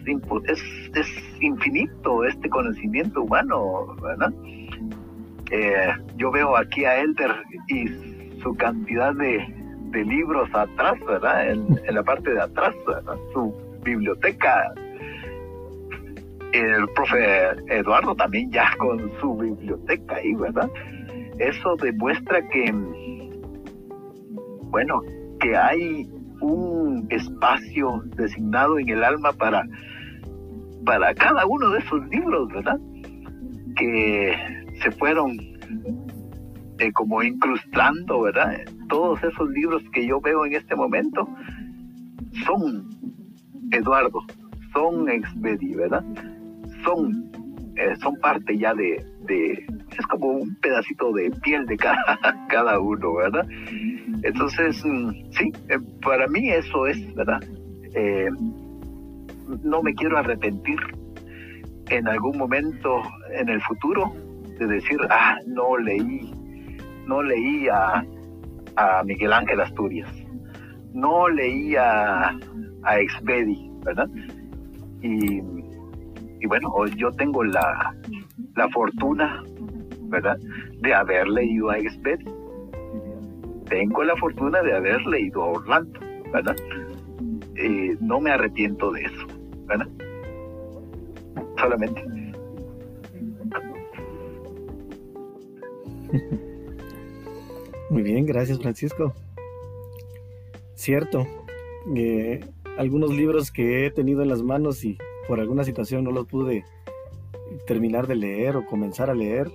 es, 0.45 0.61
es 0.95 1.07
infinito 1.41 2.25
este 2.25 2.49
conocimiento 2.49 3.23
humano, 3.23 3.95
¿verdad? 4.01 4.33
Eh, 5.51 5.93
yo 6.17 6.31
veo 6.31 6.55
aquí 6.55 6.85
a 6.85 6.99
Elder 6.99 7.31
y 7.67 8.39
su 8.41 8.55
cantidad 8.55 9.13
de, 9.13 9.55
libros 9.91 10.49
atrás, 10.53 10.93
¿verdad? 11.05 11.49
En, 11.49 11.79
la 11.91 12.03
parte 12.03 12.31
de 12.31 12.41
atrás, 12.41 12.75
¿verdad? 12.85 13.15
Su 13.33 13.53
biblioteca. 13.83 14.73
El 16.53 16.87
profe 16.95 17.49
Eduardo 17.67 18.15
también 18.15 18.51
ya 18.51 18.71
con 18.77 19.11
su 19.19 19.37
biblioteca 19.37 20.15
ahí, 20.15 20.33
¿verdad? 20.35 20.69
Eso 21.37 21.75
demuestra 21.81 22.47
que, 22.49 22.71
bueno, 24.63 25.01
que 25.39 25.55
hay 25.55 26.09
un 26.41 27.07
espacio 27.09 28.03
designado 28.15 28.79
en 28.79 28.89
el 28.89 29.03
alma 29.03 29.31
para, 29.33 29.63
para 30.85 31.13
cada 31.13 31.45
uno 31.45 31.69
de 31.69 31.79
esos 31.79 32.07
libros, 32.09 32.49
¿verdad? 32.49 32.79
Que 33.75 34.35
se 34.81 34.91
fueron 34.91 35.37
eh, 36.79 36.91
como 36.93 37.21
incrustando, 37.21 38.21
¿verdad? 38.21 38.57
Todos 38.87 39.21
esos 39.23 39.49
libros 39.49 39.83
que 39.93 40.07
yo 40.07 40.19
veo 40.21 40.45
en 40.45 40.53
este 40.55 40.75
momento 40.75 41.27
son 42.45 42.89
Eduardo, 43.71 44.23
son 44.73 45.09
Expedi, 45.09 45.75
¿verdad? 45.75 46.03
Son, 46.83 47.31
eh, 47.75 47.95
son 48.01 48.15
parte 48.19 48.57
ya 48.57 48.73
de, 48.73 49.03
de, 49.25 49.65
es 49.97 50.07
como 50.07 50.27
un 50.27 50.55
pedacito 50.55 51.11
de 51.13 51.31
piel 51.43 51.65
de 51.65 51.77
cada, 51.77 52.19
cada 52.49 52.79
uno, 52.79 53.15
¿verdad? 53.15 53.47
Entonces, 54.23 54.83
mm, 54.85 55.09
sí, 55.31 55.51
eh, 55.69 55.79
para 56.01 56.27
mí 56.27 56.49
eso 56.49 56.87
es, 56.87 57.15
¿verdad? 57.15 57.41
no 59.63 59.81
me 59.81 59.95
quiero 59.95 60.19
arrepentir 60.19 60.77
en 61.89 62.07
algún 62.07 62.37
momento 62.37 63.01
en 63.33 63.49
el 63.49 63.59
futuro 63.61 64.13
de 64.59 64.67
decir, 64.67 64.99
ah, 65.09 65.37
no 65.47 65.75
leí 65.75 66.31
no 67.09 67.23
leía 67.23 68.05
a 68.75 69.03
Miguel 69.03 69.33
Ángel 69.33 69.59
Asturias, 69.59 70.09
no 70.93 71.27
leía 71.27 72.37
a 72.83 72.99
Expedi, 72.99 73.71
¿verdad? 73.83 74.07
Y, 75.01 75.41
bueno, 76.47 76.71
yo 76.95 77.11
tengo 77.11 77.43
la, 77.43 77.95
la 78.55 78.69
fortuna, 78.69 79.43
¿verdad?, 80.03 80.37
de 80.81 80.93
haber 80.93 81.27
leído 81.27 81.69
a 81.69 81.77
Expedi. 81.77 82.25
Tengo 83.69 84.03
la 84.03 84.15
fortuna 84.15 84.61
de 84.61 84.75
haber 84.75 85.05
leído 85.05 85.43
a 85.43 85.47
Orlando, 85.47 85.99
¿verdad? 86.33 86.55
Eh, 87.55 87.97
no 87.99 88.19
me 88.19 88.31
arrepiento 88.31 88.91
de 88.91 89.01
eso, 89.03 89.27
¿verdad? 89.65 89.87
Solamente. 91.57 92.03
Muy 97.89 98.03
bien, 98.03 98.25
gracias 98.25 98.59
Francisco. 98.59 99.13
Cierto, 100.75 101.27
eh, 101.95 102.39
algunos 102.77 103.13
libros 103.13 103.51
que 103.51 103.85
he 103.85 103.91
tenido 103.91 104.21
en 104.21 104.29
las 104.29 104.41
manos 104.41 104.85
y 104.85 104.97
por 105.29 105.39
alguna 105.39 105.63
situación 105.63 106.03
no 106.03 106.11
los 106.11 106.25
pude 106.25 106.65
terminar 107.67 108.07
de 108.07 108.15
leer 108.15 108.57
o 108.57 108.65
comenzar 108.65 109.11
a 109.11 109.13
leer 109.13 109.51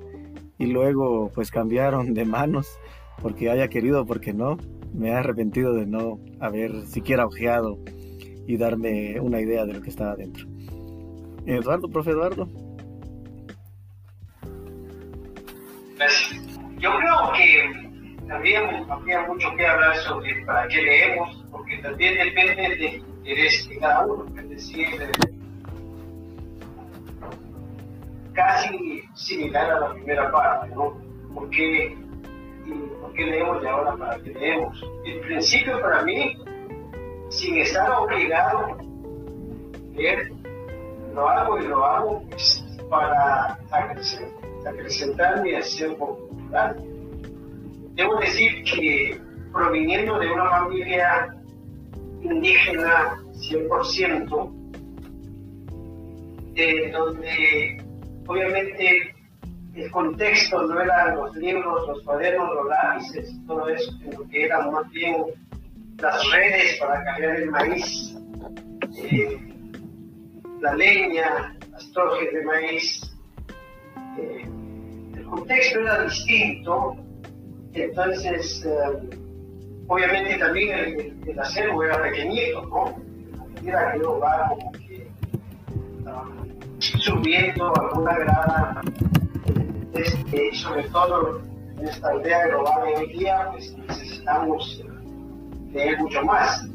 y 0.57 0.67
luego 0.67 1.33
pues 1.35 1.51
cambiaron 1.51 2.15
de 2.15 2.25
manos 2.25 2.79
porque 3.21 3.51
haya 3.51 3.67
querido, 3.67 4.07
porque 4.07 4.33
no, 4.33 4.57
me 4.93 5.09
he 5.09 5.15
arrepentido 5.15 5.75
de 5.75 5.85
no 5.85 6.21
haber 6.39 6.83
siquiera 6.83 7.27
ojeado 7.27 7.81
y 8.47 8.57
darme 8.57 9.19
una 9.19 9.41
idea 9.41 9.67
de 9.67 9.73
lo 9.73 9.83
que 9.83 9.91
estaba 9.91 10.15
dentro. 10.15 10.47
Eduardo, 11.45 11.89
profe 11.89 12.11
Eduardo. 12.13 12.49
Pues, 15.97 16.41
yo 16.79 16.91
creo 16.99 17.33
que 17.37 18.27
también 18.29 18.63
habría 18.89 19.27
mucho 19.27 19.49
que 19.57 19.67
hablar 19.67 19.97
sobre 19.97 20.45
para 20.47 20.69
qué 20.69 20.83
leemos, 20.83 21.45
porque 21.51 21.79
también 21.79 22.15
depende 22.15 22.63
del 22.63 22.95
interés 22.95 23.69
de 23.69 23.79
cada 23.79 24.07
uno, 24.07 24.25
es 24.39 24.49
decir, 24.51 24.87
casi 28.35 29.03
similar 29.15 29.71
a 29.71 29.81
la 29.81 29.95
primera 29.95 30.31
parte, 30.31 30.69
¿no? 30.75 30.97
¿Por 31.35 31.51
qué, 31.51 31.97
por 33.01 33.13
qué 33.15 33.25
leemos 33.25 33.63
y 33.63 33.67
ahora 33.67 33.97
para 33.97 34.19
qué 34.23 34.35
leemos? 34.35 34.85
En 35.05 35.21
principio, 35.23 35.81
para 35.81 36.03
mí, 36.03 36.37
sin 37.31 37.59
estar 37.59 37.91
obligado 37.91 38.59
a 38.59 38.77
leer, 39.95 40.33
lo 41.15 41.29
hago 41.29 41.59
y 41.59 41.67
lo 41.69 41.85
hago 41.85 42.23
pues, 42.29 42.65
para 42.91 43.59
acrecentar 44.65 45.43
mi 45.43 45.55
acción 45.55 45.97
popular 45.97 46.77
Debo 47.95 48.17
decir 48.17 48.65
que 48.65 49.21
proviniendo 49.53 50.19
de 50.19 50.33
una 50.33 50.51
familia 50.51 51.33
indígena 52.23 53.23
100%, 53.35 54.53
de 56.55 56.91
donde 56.91 57.85
obviamente 58.27 59.15
el 59.75 59.91
contexto 59.91 60.63
no 60.63 60.81
eran 60.81 61.17
los 61.17 61.35
libros, 61.37 61.89
los 61.89 62.03
cuadernos, 62.03 62.49
los 62.55 62.69
lápices, 62.69 63.35
todo 63.47 63.69
eso, 63.69 63.91
sino 63.99 64.29
que 64.29 64.45
eran 64.45 64.71
más 64.71 64.89
bien 64.91 65.25
las 65.99 66.31
redes 66.33 66.79
para 66.79 67.03
cargar 67.05 67.37
el 67.37 67.51
maíz, 67.51 68.17
eh, 68.99 69.39
la 70.61 70.75
leña, 70.75 71.57
las 71.73 71.93
torres 71.93 72.33
de 72.33 72.43
maíz. 72.45 73.17
Eh, 74.19 74.47
el 75.17 75.25
contexto 75.25 75.81
era 75.81 76.05
distinto 76.05 77.05
entonces, 77.75 78.65
eh, 78.65 79.19
obviamente 79.89 80.39
también 80.39 80.79
el, 80.79 81.29
el, 81.29 81.39
acervo 81.39 81.83
era 81.83 82.01
pequeñito, 82.03 82.63
¿no? 82.67 82.95
Era 83.67 83.97
subiendo 86.85 87.73
alguna 87.81 88.19
grada, 88.19 88.81
este, 89.93 90.55
sobre 90.55 90.85
todo 90.91 91.43
en 91.79 91.89
esta 91.89 92.15
idea 92.17 92.47
global 92.47 92.95
hoy 92.97 93.07
día, 93.13 93.49
pues 93.53 93.77
necesitamos 93.79 94.83
leer 95.73 95.99
mucho 95.99 96.23
más. 96.23 96.69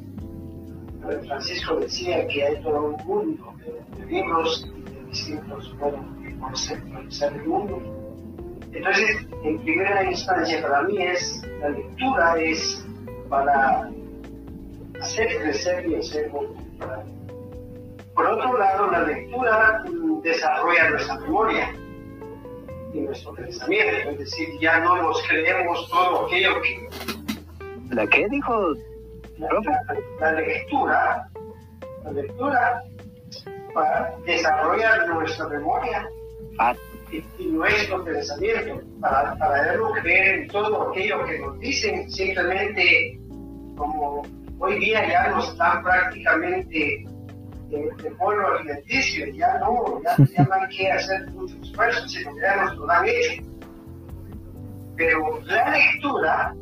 Francisco 1.27 1.77
decía 1.77 2.27
que 2.27 2.43
hay 2.43 2.61
todo 2.61 2.95
un 2.95 3.05
mundo 3.05 3.53
de, 3.97 4.05
libros 4.05 4.67
y 4.75 4.81
de 4.91 5.03
distintos 5.05 5.73
modos 5.75 6.21
de 6.21 6.37
conceptualizar 6.37 7.33
el 7.33 7.47
mundo 7.47 7.99
entonces, 8.71 9.27
en 9.43 9.59
primera 9.59 10.03
instancia 10.03 10.61
para 10.61 10.83
mí 10.83 11.01
es, 11.01 11.41
la 11.59 11.69
lectura 11.69 12.39
es 12.39 12.85
para 13.27 13.89
hacer 15.01 15.27
crecer 15.41 15.87
mi 15.87 15.95
acervo 15.95 16.45
cultural. 16.53 17.05
Por 18.19 18.27
otro 18.27 18.57
lado, 18.57 18.91
la 18.91 19.03
lectura 19.03 19.81
desarrolla 20.21 20.89
nuestra 20.89 21.19
memoria 21.19 21.73
y 22.93 22.99
nuestro 22.99 23.33
pensamiento, 23.33 24.09
es 24.09 24.19
decir, 24.19 24.59
ya 24.59 24.81
no 24.81 25.01
nos 25.01 25.25
creemos 25.25 25.89
todo 25.89 26.25
aquello 26.25 26.61
que... 26.61 26.89
¿La 27.95 28.05
qué 28.07 28.27
dijo? 28.27 28.73
La, 29.37 29.47
lectura, 30.33 31.29
la 32.03 32.11
lectura 32.11 32.83
para 33.73 34.13
desarrollar 34.25 35.07
nuestra 35.07 35.47
memoria. 35.47 36.05
Ah, 36.59 36.75
y, 37.13 37.45
nuestro 37.45 38.03
pensamiento, 38.03 38.81
para, 38.99 39.33
para 39.37 39.77
no 39.77 39.91
creer 39.93 40.41
en 40.41 40.47
todo 40.49 40.89
aquello 40.89 41.23
que 41.23 41.39
nos 41.39 41.57
dicen, 41.59 42.11
simplemente 42.11 43.17
como 43.77 44.23
hoy 44.59 44.77
día 44.77 45.07
ya 45.07 45.29
no 45.29 45.39
están 45.41 45.83
prácticamente 45.83 47.05
de, 47.69 47.77
de 47.77 48.15
alimenticio, 48.55 49.25
ya 49.33 49.57
no, 49.59 50.01
ya, 50.03 50.25
ya, 50.25 50.43
no 50.43 50.53
hay 50.53 50.75
que 50.75 50.91
hacer 50.91 51.27
mucho 51.31 51.55
esfuerzo, 51.61 52.07
sino 52.07 52.33
que 52.35 52.41
ya 52.41 52.65
nos 52.65 52.77
lo 52.77 52.89
han 52.89 53.05
hecho. 53.05 53.43
Pero 54.95 55.41
la 55.45 55.71
lectura 55.71 56.55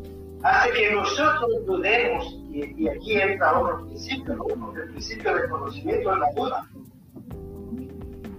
hace 0.43 0.71
que 0.71 0.91
nosotros 0.91 1.65
dudemos, 1.65 2.39
y, 2.49 2.83
y 2.83 2.89
aquí 2.89 3.19
entra 3.19 3.59
otro 3.59 3.85
principio, 3.85 4.35
¿no? 4.35 4.73
el 4.75 4.89
principio 4.89 5.35
del 5.35 5.49
conocimiento 5.49 6.11
de 6.11 6.19
la 6.19 6.31
duda 6.35 6.67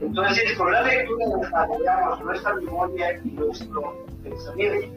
entonces, 0.00 0.56
con 0.56 0.72
la 0.72 0.82
lectura 0.82 1.26
desarrollamos 1.40 2.24
nuestra 2.24 2.54
memoria 2.54 3.20
y 3.24 3.30
nuestro 3.30 4.06
pensamiento. 4.22 4.88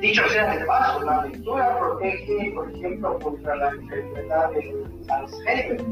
dicho 0.00 0.22
sea 0.28 0.54
de 0.54 0.66
paso, 0.66 1.02
la 1.02 1.24
lectura 1.24 1.78
protege, 1.78 2.52
por 2.54 2.70
ejemplo, 2.70 3.18
contra 3.20 3.56
la 3.56 3.70
enfermedad 3.70 4.50
del 4.50 4.84
Alzheimer. 5.08 5.84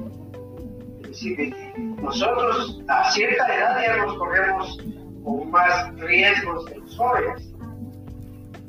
Decir, 1.14 1.54
nosotros 2.02 2.82
a 2.88 3.08
cierta 3.12 3.46
edad 3.56 3.80
ya 3.80 4.04
nos 4.04 4.18
corremos 4.18 4.78
con 5.22 5.48
más 5.48 5.94
riesgos 5.94 6.64
de 6.64 6.78
los 6.78 6.96
jóvenes. 6.96 7.52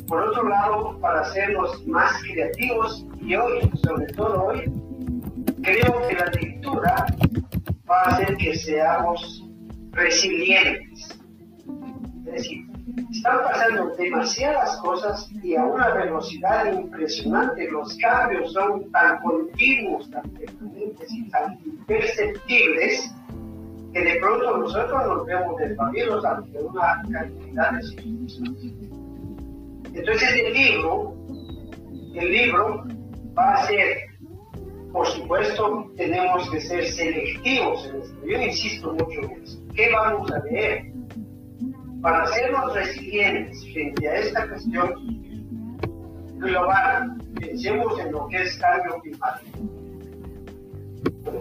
Por 0.07 0.21
otro 0.21 0.47
lado, 0.47 0.99
para 0.99 1.21
hacernos 1.21 1.87
más 1.87 2.21
creativos 2.21 3.03
y 3.19 3.35
hoy, 3.35 3.71
sobre 3.83 4.05
todo 4.13 4.43
hoy, 4.43 4.71
creo 5.63 6.07
que 6.07 6.13
la 6.13 6.25
lectura 6.27 7.07
va 7.89 8.01
a 8.03 8.09
hacer 8.11 8.37
que 8.37 8.55
seamos 8.55 9.43
resilientes. 9.93 11.19
Es 12.27 12.31
decir, 12.31 12.67
están 13.11 13.43
pasando 13.43 13.95
demasiadas 13.95 14.77
cosas 14.77 15.29
y 15.43 15.55
a 15.55 15.65
una 15.65 15.89
velocidad 15.89 16.71
impresionante. 16.71 17.69
Los 17.69 17.95
cambios 17.97 18.53
son 18.53 18.89
tan 18.91 19.19
continuos, 19.21 20.09
tan 20.09 20.29
permanentes 20.31 21.11
y 21.11 21.29
tan 21.29 21.59
imperceptibles 21.65 23.11
que 23.93 24.01
de 24.01 24.15
pronto 24.19 24.57
nosotros 24.57 25.07
nos 25.07 25.25
vemos 25.25 25.57
desvalidos 25.57 26.25
ante 26.25 26.59
una 26.59 27.01
cantidad 27.11 27.71
de 27.71 27.83
circunstancias. 27.83 28.73
Entonces 29.93 30.29
el 30.33 30.53
libro, 30.53 31.15
el 32.15 32.31
libro 32.31 32.83
va 33.37 33.53
a 33.53 33.67
ser, 33.67 33.97
por 34.91 35.07
supuesto, 35.07 35.91
tenemos 35.95 36.49
que 36.49 36.59
ser 36.59 36.85
selectivos 36.85 37.85
en 37.87 38.01
esto. 38.01 38.25
Yo 38.25 38.41
insisto 38.41 38.93
mucho 38.93 39.21
en 39.21 39.43
eso. 39.43 39.59
¿Qué 39.73 39.91
vamos 39.91 40.29
a 40.31 40.39
leer? 40.39 40.94
Para 42.05 42.21
hacernos 42.21 42.71
resilientes 42.75 43.65
frente 43.73 44.07
a 44.07 44.17
esta 44.17 44.47
cuestión 44.47 44.93
global, 46.37 47.17
pensemos 47.39 47.99
en 47.99 48.11
lo 48.11 48.27
que 48.27 48.43
es 48.43 48.59
cambio 48.59 49.01
climático. 49.01 49.57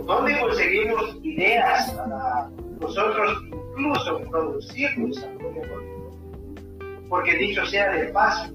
¿Dónde 0.07 0.41
conseguimos 0.41 1.19
ideas 1.23 1.91
para 1.91 2.49
nosotros 2.81 3.45
incluso 3.53 4.21
producir 4.31 4.99
nuestra 4.99 5.29
propia 5.35 5.69
Porque 7.11 7.37
dicho 7.37 7.67
sea 7.67 7.93
de 7.93 8.05
paso, 8.05 8.51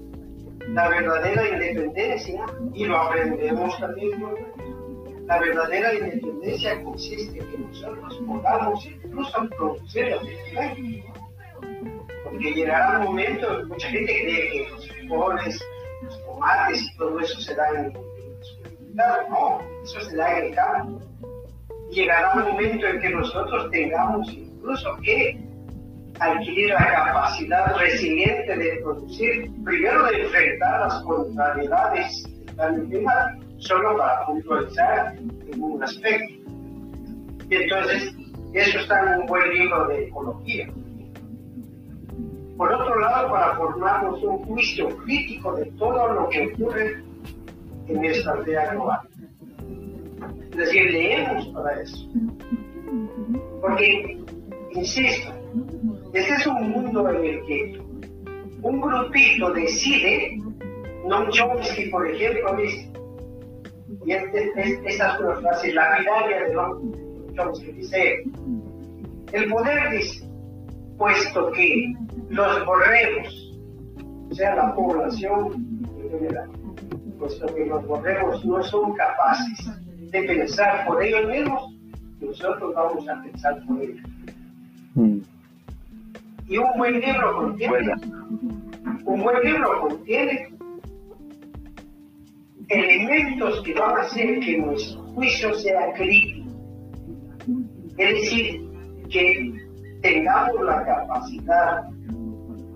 la 0.70 0.88
verdadera 0.88 1.48
independencia, 1.48 2.44
y 2.74 2.86
lo 2.86 2.98
aprendemos 2.98 3.78
también, 3.78 4.10
la 5.26 5.38
verdadera 5.38 5.94
independencia 5.94 6.82
consiste 6.82 7.38
en 7.38 7.50
que 7.52 7.58
nosotros 7.58 8.20
podamos 8.26 8.84
incluso 8.84 9.48
producir 9.56 10.08
la 10.54 10.74
Porque 12.30 12.52
llegará 12.52 12.98
un 12.98 13.04
momento, 13.06 13.64
mucha 13.66 13.88
gente 13.88 14.22
cree 14.22 14.50
que 14.50 14.70
los 14.70 14.88
frijoles, 14.88 15.60
los 16.02 16.24
tomates 16.24 16.82
y 16.82 16.96
todo 16.96 17.20
eso 17.20 17.40
se 17.40 17.54
da 17.54 17.68
en 17.70 17.84
el 17.86 17.92
no, 19.28 19.60
eso 19.82 20.00
se 20.00 20.16
da 20.16 20.38
en 20.38 20.46
el 20.46 20.54
campo. 20.54 21.00
Llegará 21.90 22.32
un 22.34 22.52
momento 22.52 22.86
en 22.86 23.00
que 23.00 23.10
nosotros 23.10 23.70
tengamos 23.70 24.32
incluso 24.32 24.96
que 25.02 25.40
adquirir 26.18 26.70
la 26.70 26.86
capacidad 26.86 27.76
resiliente 27.76 28.56
de 28.56 28.76
producir, 28.82 29.50
primero 29.64 30.04
de 30.06 30.22
enfrentar 30.22 30.80
las 30.80 31.02
contrariedades 31.02 32.24
del 32.24 32.56
cambio 32.56 32.88
climático, 32.88 33.44
solo 33.58 33.96
para 33.96 34.26
puntualizar 34.26 35.16
en 35.16 35.62
un 35.62 35.82
aspecto. 35.82 36.34
Y 37.48 37.54
entonces, 37.56 38.14
eso 38.52 38.78
está 38.78 39.14
en 39.14 39.20
un 39.20 39.26
buen 39.26 39.50
libro 39.50 39.88
de 39.88 40.04
ecología. 40.04 40.68
Por 42.60 42.70
otro 42.74 43.00
lado, 43.00 43.30
para 43.30 43.56
formarnos 43.56 44.22
un 44.22 44.36
juicio 44.44 44.94
crítico 44.98 45.54
de 45.54 45.64
todo 45.78 46.12
lo 46.12 46.28
que 46.28 46.52
ocurre 46.52 47.02
en 47.88 48.04
esta 48.04 48.32
aldea 48.32 48.74
global. 48.74 49.00
Es 50.50 50.56
decir, 50.58 50.90
leemos 50.90 51.48
para 51.54 51.80
eso. 51.80 52.06
Porque, 53.62 54.18
insisto, 54.72 55.32
este 56.12 56.34
es 56.34 56.46
un 56.46 56.68
mundo 56.68 57.08
en 57.08 57.24
el 57.24 57.46
que 57.46 57.80
un 58.60 58.80
grupito 58.82 59.54
decide, 59.54 60.36
no 61.06 61.30
Chomsky, 61.30 61.88
por 61.88 62.06
ejemplo, 62.10 62.56
dice, 62.56 62.92
y 64.04 64.12
este, 64.12 64.52
este, 64.54 64.86
esa 64.86 65.14
es 65.14 65.20
una 65.20 65.36
frase 65.36 65.72
lapidaria 65.72 66.42
de 66.44 66.52
Noam 66.52 66.92
Chomsky, 67.34 67.72
dice, 67.72 68.22
el 69.32 69.50
poder 69.50 69.92
dice, 69.92 70.28
puesto 70.98 71.50
que 71.52 71.94
los 72.30 72.64
borregos, 72.64 73.58
o 74.30 74.34
sea, 74.34 74.54
la 74.54 74.74
población 74.74 75.84
en 75.98 76.10
general, 76.10 76.50
puesto 77.18 77.46
que 77.54 77.66
los 77.66 77.84
borregos 77.86 78.44
no 78.44 78.62
son 78.62 78.94
capaces 78.94 79.68
de 80.10 80.22
pensar 80.22 80.86
por 80.86 81.02
ellos 81.02 81.28
mismos, 81.28 81.74
nosotros 82.20 82.72
vamos 82.74 83.08
a 83.08 83.22
pensar 83.22 83.60
por 83.66 83.82
ellos. 83.82 84.00
Mm. 84.94 85.18
Y 86.46 86.56
un 86.56 86.78
buen 86.78 87.00
libro 87.00 87.36
contiene, 87.36 87.94
un 89.04 89.22
buen 89.22 89.42
libro 89.42 89.80
contiene 89.80 90.54
elementos 92.68 93.60
que 93.62 93.74
van 93.74 93.96
a 93.96 94.00
hacer 94.02 94.38
que 94.40 94.58
nuestro 94.58 95.02
juicio 95.14 95.54
sea 95.54 95.92
crítico. 95.94 96.48
Es 97.98 98.20
decir, 98.20 98.70
que 99.10 99.68
tengamos 100.02 100.64
la 100.64 100.84
capacidad 100.84 101.90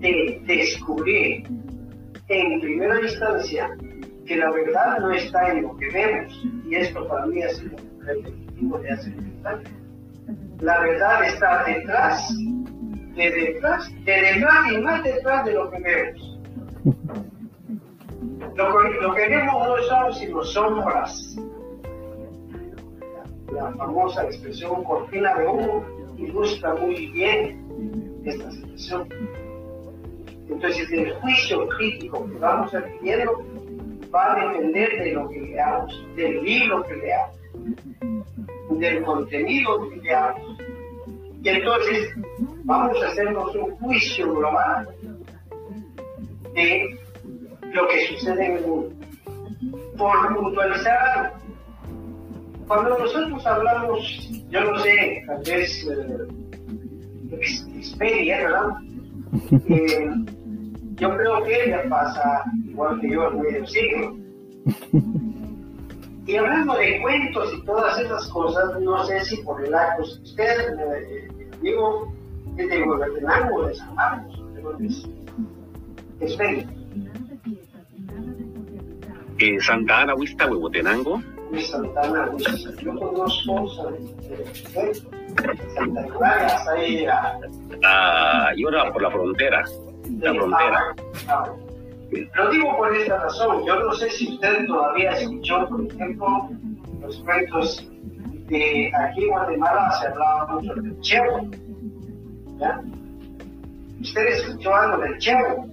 de 0.05 0.41
descubrir 0.45 1.47
en 2.27 2.61
primera 2.61 3.01
instancia 3.01 3.69
que 4.25 4.35
la 4.35 4.51
verdad 4.51 4.99
no 4.99 5.11
está 5.13 5.51
en 5.51 5.63
lo 5.63 5.75
que 5.77 5.89
vemos, 5.89 6.45
y 6.67 6.75
esto 6.75 7.07
para 7.07 7.25
mí 7.27 7.41
es 7.41 7.63
repetitivo 7.99 8.79
de 8.79 8.89
hace. 8.91 9.13
La 10.59 10.79
verdad 10.79 11.23
está 11.25 11.63
detrás 11.65 12.35
de 13.15 13.31
detrás, 13.31 13.89
de 14.03 14.11
detrás 14.11 14.71
y 14.71 14.77
más 14.79 15.03
detrás 15.03 15.45
de 15.45 15.53
lo 15.53 15.71
que 15.71 15.79
vemos. 15.79 16.39
Lo, 18.55 19.13
que 19.13 19.27
vemos 19.27 19.67
no 19.67 19.77
son 19.83 20.13
sino 20.13 20.43
sombras. 20.43 21.35
La 23.53 23.71
famosa 23.73 24.23
expresión 24.23 24.83
cortina 24.83 25.35
de 25.35 25.47
humo 25.47 25.85
ilustra 26.17 26.75
muy 26.75 27.07
bien 27.11 28.21
esta 28.25 28.51
situación. 28.51 29.07
Entonces, 30.49 30.91
el 30.91 31.13
juicio 31.15 31.67
crítico 31.69 32.25
que 32.29 32.37
vamos 32.37 32.73
adquiriendo 32.73 33.43
va 34.13 34.33
a 34.33 34.47
depender 34.47 34.89
de 35.03 35.11
lo 35.13 35.29
que 35.29 35.41
leamos, 35.41 36.05
del 36.15 36.43
libro 36.43 36.83
que 36.83 36.95
leamos, 36.95 38.79
del 38.79 39.03
contenido 39.03 39.89
que 39.89 39.95
leamos. 39.97 40.59
Y 41.43 41.49
entonces, 41.49 42.13
vamos 42.63 43.01
a 43.03 43.07
hacernos 43.07 43.55
un 43.55 43.75
juicio 43.77 44.33
global 44.33 44.87
de 46.53 46.99
lo 47.73 47.87
que 47.87 48.07
sucede 48.07 48.45
en 48.45 48.57
el 48.57 48.67
mundo. 48.67 48.95
Por 49.97 50.35
puntualizar 50.35 51.33
cuando 52.67 52.97
nosotros 52.97 53.45
hablamos, 53.45 54.29
yo 54.49 54.63
no 54.63 54.79
sé, 54.79 55.23
tal 55.27 55.41
vez 55.43 55.87
eh, 55.87 56.45
Expedia, 57.77 58.37
¿verdad? 58.37 58.69
Eh, 59.69 60.09
yo 60.95 61.17
creo 61.17 61.43
que 61.43 61.65
ella 61.65 61.83
pasa 61.89 62.43
igual 62.65 62.99
que 63.01 63.09
yo 63.09 63.29
en 63.29 63.41
medio 63.41 63.67
siglo. 63.67 64.17
Y 66.27 66.37
hablando 66.37 66.73
de 66.75 67.01
cuentos 67.01 67.53
y 67.53 67.65
todas 67.65 67.99
esas 67.99 68.27
cosas, 68.29 68.79
no 68.81 69.05
sé 69.05 69.23
si 69.25 69.37
por 69.43 69.63
el 69.63 69.73
acto, 69.73 70.03
ustedes, 70.03 70.73
eh, 70.79 71.27
digo, 71.61 72.11
de 72.55 72.81
Huehuetenango, 72.81 73.67
de 73.67 73.75
San 73.75 73.93
Marcos, 73.93 74.41
es 76.19 76.37
feliz. 76.37 76.65
Eh, 79.37 79.59
Santa 79.59 80.01
Ana, 80.01 80.15
Huista, 80.15 80.49
Huehuetenango. 80.49 81.21
Santa 81.61 82.01
Ana, 82.01 82.29
Huista. 82.31 82.71
Yo 82.81 82.95
conozco 82.95 83.67
Santa 85.75 86.01
hasta 86.29 86.71
ahí. 86.71 87.05
Ah, 87.83 88.51
y 88.55 88.63
ahora 88.63 88.91
por 88.91 89.01
la 89.01 89.11
frontera. 89.11 89.63
La 90.19 90.33
frontera. 90.33 90.95
Lo 92.35 92.49
digo 92.51 92.77
por 92.77 92.95
esta 92.95 93.17
razón. 93.17 93.65
Yo 93.65 93.79
no 93.79 93.93
sé 93.93 94.09
si 94.09 94.33
usted 94.33 94.65
todavía 94.67 95.11
escuchó, 95.11 95.67
por 95.67 95.85
ejemplo, 95.85 96.49
los 97.01 97.17
cuentos 97.19 97.87
de 98.47 98.91
aquí 98.95 99.23
en 99.23 99.29
Guatemala 99.31 99.91
se 99.99 100.07
hablaba 100.07 100.47
mucho 100.47 100.73
del 100.75 100.99
chevo 101.01 101.49
¿Ya? 102.59 102.79
¿Ustedes 104.01 104.43
escuchó 104.43 104.75
algo 104.75 104.97
del 104.99 105.17
chevo? 105.17 105.67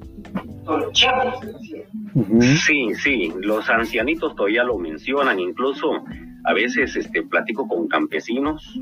Sí, 2.65 2.95
sí, 2.95 3.33
los 3.41 3.69
ancianitos 3.69 4.35
todavía 4.37 4.65
lo 4.65 4.79
mencionan, 4.79 5.39
incluso 5.39 6.05
a 6.45 6.53
veces 6.53 6.97
este, 6.97 7.23
platico 7.23 7.67
con 7.67 7.89
campesinos 7.89 8.79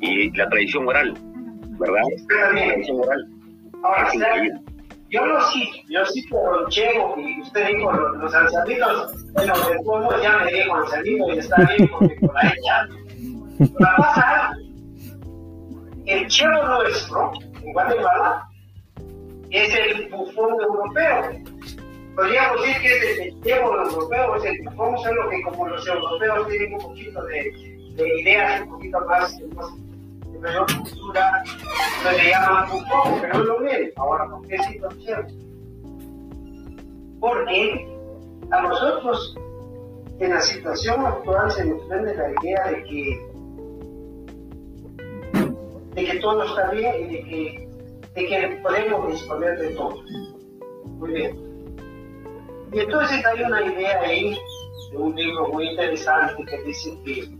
y 0.00 0.36
la 0.36 0.48
tradición 0.48 0.88
oral, 0.88 1.14
¿verdad? 1.78 2.02
La 2.28 2.50
tradición 2.50 3.00
oral. 3.00 3.28
Ahora, 3.82 4.08
yo 5.10 5.24
lo 5.24 5.40
cito, 5.40 5.78
yo 5.88 6.00
a 6.02 6.58
Don 6.58 6.68
Chevo, 6.68 7.14
y 7.18 7.40
usted 7.40 7.68
dijo 7.68 7.90
los, 7.92 8.18
los 8.18 8.34
ancianitos, 8.34 9.32
bueno, 9.32 9.54
después 9.70 10.22
ya 10.22 10.38
me 10.38 10.52
dijo 10.52 10.74
ancianito 10.74 11.34
y 11.34 11.38
está 11.38 11.56
bien 11.64 11.88
porque 11.88 12.16
por 12.20 12.36
ahí 12.36 12.52
ya. 12.66 12.88
La 13.78 13.96
pasa 13.96 14.52
El 16.04 16.26
Chevo 16.26 16.62
nuestro, 16.62 17.32
en 17.62 17.72
Guatemala, 17.72 18.47
es 19.50 19.74
el 19.74 20.08
bufón 20.10 20.60
europeo. 20.60 21.22
Podríamos 22.14 22.62
decir 22.62 22.82
que 22.82 22.96
es 22.96 23.18
el 23.20 23.42
Chevo 23.42 23.76
europeo, 23.76 24.36
es 24.36 24.44
el 24.44 24.62
bufón, 24.64 24.98
solo 24.98 25.28
que 25.30 25.42
como 25.42 25.68
los 25.68 25.86
europeos 25.86 26.48
tienen 26.48 26.74
un 26.74 26.80
poquito 26.80 27.22
de, 27.24 27.52
de 27.94 28.20
ideas 28.20 28.62
un 28.62 28.70
poquito 28.70 29.00
más, 29.06 29.38
de 29.38 29.46
mayor 30.40 30.66
cultura, 30.78 31.44
se 32.02 32.12
le 32.16 32.30
llaman 32.30 32.70
bufón, 32.70 33.20
pero 33.20 33.38
no 33.38 33.44
lo 33.44 33.60
ven. 33.60 33.92
Ahora, 33.96 34.28
¿por 34.28 34.46
qué 34.48 34.58
sí 34.64 34.78
lo 34.78 34.88
Porque 37.20 37.88
a 38.50 38.62
nosotros 38.62 39.36
en 40.20 40.30
la 40.30 40.40
situación 40.40 41.06
actual 41.06 41.50
se 41.52 41.64
nos 41.64 41.88
vende 41.88 42.14
la 42.16 42.30
idea 42.42 42.66
de 42.70 42.82
que 42.84 43.28
de 45.94 46.04
que 46.04 46.18
todo 46.20 46.44
está 46.44 46.70
bien 46.70 46.94
y 47.00 47.14
de 47.14 47.24
que, 47.24 47.67
de 48.18 48.26
que 48.26 48.60
podemos 48.62 49.12
disponer 49.12 49.58
de 49.58 49.68
todo. 49.70 50.02
Muy 50.84 51.12
bien. 51.12 51.48
Y 52.72 52.80
entonces 52.80 53.24
hay 53.24 53.42
una 53.42 53.62
idea 53.64 54.00
ahí 54.00 54.38
de 54.90 54.96
un 54.96 55.14
libro 55.14 55.48
muy 55.48 55.68
interesante 55.68 56.44
que 56.44 56.62
dice 56.62 56.98
que 57.04 57.30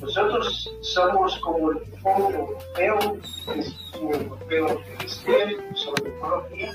nosotros 0.00 0.70
somos 0.82 1.38
como 1.38 1.70
el 1.70 1.78
fondo 2.02 2.30
europeo, 2.30 3.18
es 3.56 3.74
un 4.00 4.14
europeo 4.14 4.80
cristiano 4.98 5.56
sobre 5.74 6.10
ecología, 6.10 6.72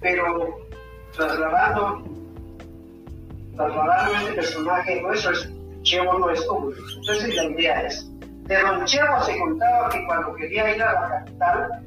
pero 0.00 0.56
trasladando, 1.16 2.04
trasladando 3.56 4.18
este 4.18 4.32
personaje 4.34 5.02
nuestro, 5.02 5.32
es, 5.32 5.50
es 5.84 6.46
como 6.46 6.70
Entonces 6.70 7.34
la 7.34 7.44
idea 7.44 7.82
es, 7.82 8.11
de 8.42 8.60
Don 8.60 8.84
Chevo 8.84 9.22
se 9.22 9.38
contaba 9.38 9.88
que 9.90 10.04
cuando 10.06 10.34
quería 10.34 10.74
ir 10.74 10.82
a 10.82 10.92
la 10.92 11.08
capital, 11.08 11.86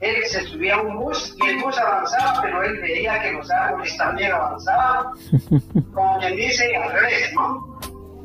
él 0.00 0.16
se 0.26 0.40
subía 0.46 0.76
a 0.76 0.82
un 0.82 0.96
bus 0.96 1.36
y 1.40 1.48
el 1.48 1.62
bus 1.62 1.78
avanzaba, 1.78 2.42
pero 2.42 2.62
él 2.62 2.80
veía 2.80 3.20
que 3.22 3.32
los 3.32 3.50
árboles 3.50 3.96
también 3.96 4.32
avanzaban, 4.32 5.06
como 5.94 6.18
quien 6.18 6.36
dice, 6.36 6.76
al 6.76 6.92
revés, 6.92 7.32
¿no? 7.34 7.78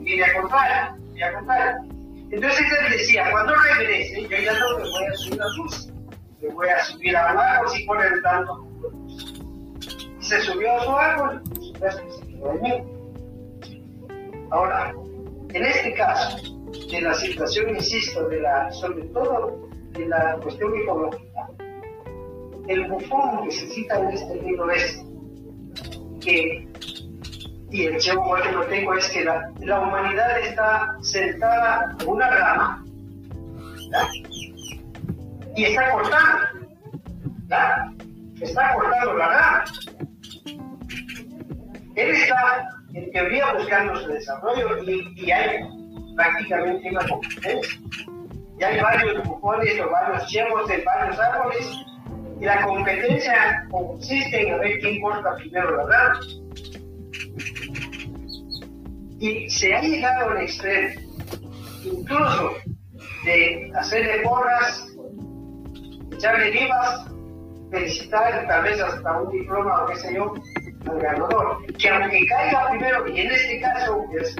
y 0.07 0.15
me 0.15 0.23
acompaña, 0.23 0.97
me 1.13 1.23
acompaña. 1.23 1.77
Entonces 2.31 2.65
él 2.81 2.91
decía, 2.91 3.29
cuando 3.31 3.53
regrese, 3.55 4.21
yo 4.23 4.37
ya 4.37 4.53
no 4.53 4.77
me 4.77 4.83
voy 4.83 5.05
a 5.05 5.13
subir 5.13 5.41
a 5.41 5.45
bus, 5.57 5.93
me 6.41 6.49
voy 6.49 6.69
a 6.69 6.83
subir 6.85 7.17
a 7.17 7.31
un 7.33 7.37
árbol 7.37 7.69
si 7.69 7.85
ponen 7.85 8.21
tanto. 8.23 8.67
Y 10.19 10.23
se 10.23 10.41
subió 10.41 10.71
a 10.73 10.83
su 10.83 10.97
árbol 10.97 11.43
y 11.61 11.73
se 11.73 12.27
quedó 12.27 12.87
Ahora, 14.49 14.93
en 15.53 15.65
este 15.65 15.93
caso, 15.95 16.56
de 16.91 17.01
la 17.01 17.13
situación, 17.13 17.69
insisto, 17.69 18.27
de 18.27 18.41
la, 18.41 18.71
sobre 18.71 19.03
todo 19.05 19.69
de 19.91 20.05
la 20.07 20.37
cuestión 20.41 20.75
ecológica, 20.75 21.49
el 22.67 22.87
bufón 22.89 23.45
que 23.45 23.51
se 23.51 23.67
cita 23.69 23.99
en 23.99 24.09
este 24.09 24.35
libro 24.41 24.69
es 24.71 25.03
que 26.21 26.67
y 27.69 27.85
el 27.85 28.01
segundo 28.01 28.41
que 28.41 28.51
lo 28.51 28.65
tengo 28.67 28.93
es 28.93 29.09
que 29.09 29.25
la, 29.25 29.51
la 29.59 29.81
humanidad 29.81 30.39
está 30.39 30.95
sentada 31.01 31.95
en 31.99 32.07
una 32.07 32.29
rama 32.29 32.85
y 35.55 35.65
está 35.65 35.91
cortando, 35.91 36.45
está 38.39 38.73
cortando 38.73 39.13
la 39.15 39.27
rama. 39.27 39.63
Él 41.95 42.09
está 42.11 42.69
en 42.93 43.11
teoría 43.11 43.53
buscando 43.53 43.95
su 43.97 44.07
desarrollo 44.09 44.83
y, 44.83 45.13
y 45.15 45.31
hay 45.31 45.76
prácticamente 46.17 46.89
una 46.89 47.07
competencia. 47.07 47.79
Y 48.59 48.63
hay 48.63 48.81
varios 48.81 49.23
bufones 49.23 49.79
o 49.79 49.89
varios 49.89 50.27
chevos 50.27 50.67
de 50.67 50.83
varios 50.83 51.19
árboles 51.19 51.85
y 52.41 52.45
la 52.45 52.65
competencia 52.65 53.65
consiste 53.69 54.49
en 54.49 54.59
ver 54.59 54.79
quién 54.79 54.99
corta 54.99 55.35
primero 55.35 55.77
la 55.77 55.83
rama 55.85 56.19
y 59.19 59.49
se 59.49 59.73
ha 59.73 59.81
llegado 59.81 60.29
al 60.29 60.41
extremo, 60.41 61.01
incluso 61.83 62.53
de 63.25 63.71
hacerle 63.75 64.19
porras, 64.21 64.87
echarle 66.11 66.51
vivas, 66.51 67.05
felicitar 67.71 68.45
tal 68.47 68.63
vez 68.63 68.79
hasta 68.79 69.21
un 69.21 69.31
diploma 69.31 69.83
o 69.83 69.87
qué 69.87 69.95
sé 69.95 70.13
yo 70.13 70.33
al 70.89 70.99
ganador. 70.99 71.65
Que 71.77 71.89
aunque 71.89 72.25
caiga 72.27 72.69
primero, 72.69 73.07
y 73.07 73.21
en 73.21 73.31
este 73.31 73.61
caso 73.61 74.05
es 74.19 74.35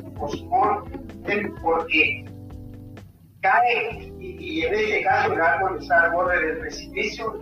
porque 1.61 2.25
cae, 3.41 4.13
y, 4.19 4.63
en 4.63 4.73
este 4.73 5.03
caso 5.03 5.33
el 5.33 5.41
árbol 5.41 5.77
está 5.79 6.03
al 6.03 6.11
borde 6.11 6.45
del 6.45 6.57
precipicio, 6.59 7.39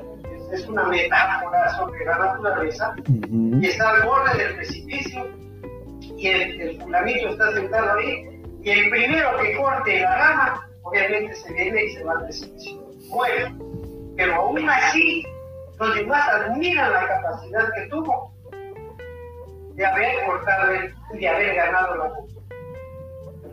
es, 0.51 0.67
una 0.67 0.83
metáfora 0.83 1.75
sobre 1.75 2.05
la 2.05 2.17
naturaleza, 2.17 2.95
y 3.07 3.65
está 3.65 3.89
al 3.89 4.03
borde 4.03 4.37
del 4.37 4.55
precipicio 4.55 5.27
y 6.17 6.27
el, 6.27 6.61
el 6.61 6.81
fulanito 6.81 7.29
está 7.29 7.51
sentado 7.53 7.97
ahí, 7.97 8.41
y 8.61 8.69
el 8.69 8.89
primero 8.89 9.37
que 9.37 9.57
corte 9.57 10.01
la 10.01 10.17
rama, 10.17 10.69
obviamente 10.83 11.33
se 11.35 11.53
viene 11.53 11.85
y 11.85 11.89
se 11.91 12.03
va 12.03 12.13
a 12.13 12.23
precipicio. 12.23 12.81
Bueno, 13.09 13.57
pero 14.15 14.35
aún 14.35 14.69
así, 14.69 15.25
los 15.79 15.95
demás 15.95 16.27
admiran 16.29 16.91
la 16.91 17.07
capacidad 17.07 17.73
que 17.73 17.87
tuvo 17.89 18.33
de 19.75 19.85
haber 19.85 20.25
cortado 20.25 20.73
y 21.13 21.17
de 21.19 21.27
haber 21.27 21.55
ganado 21.55 21.95
la 21.95 22.05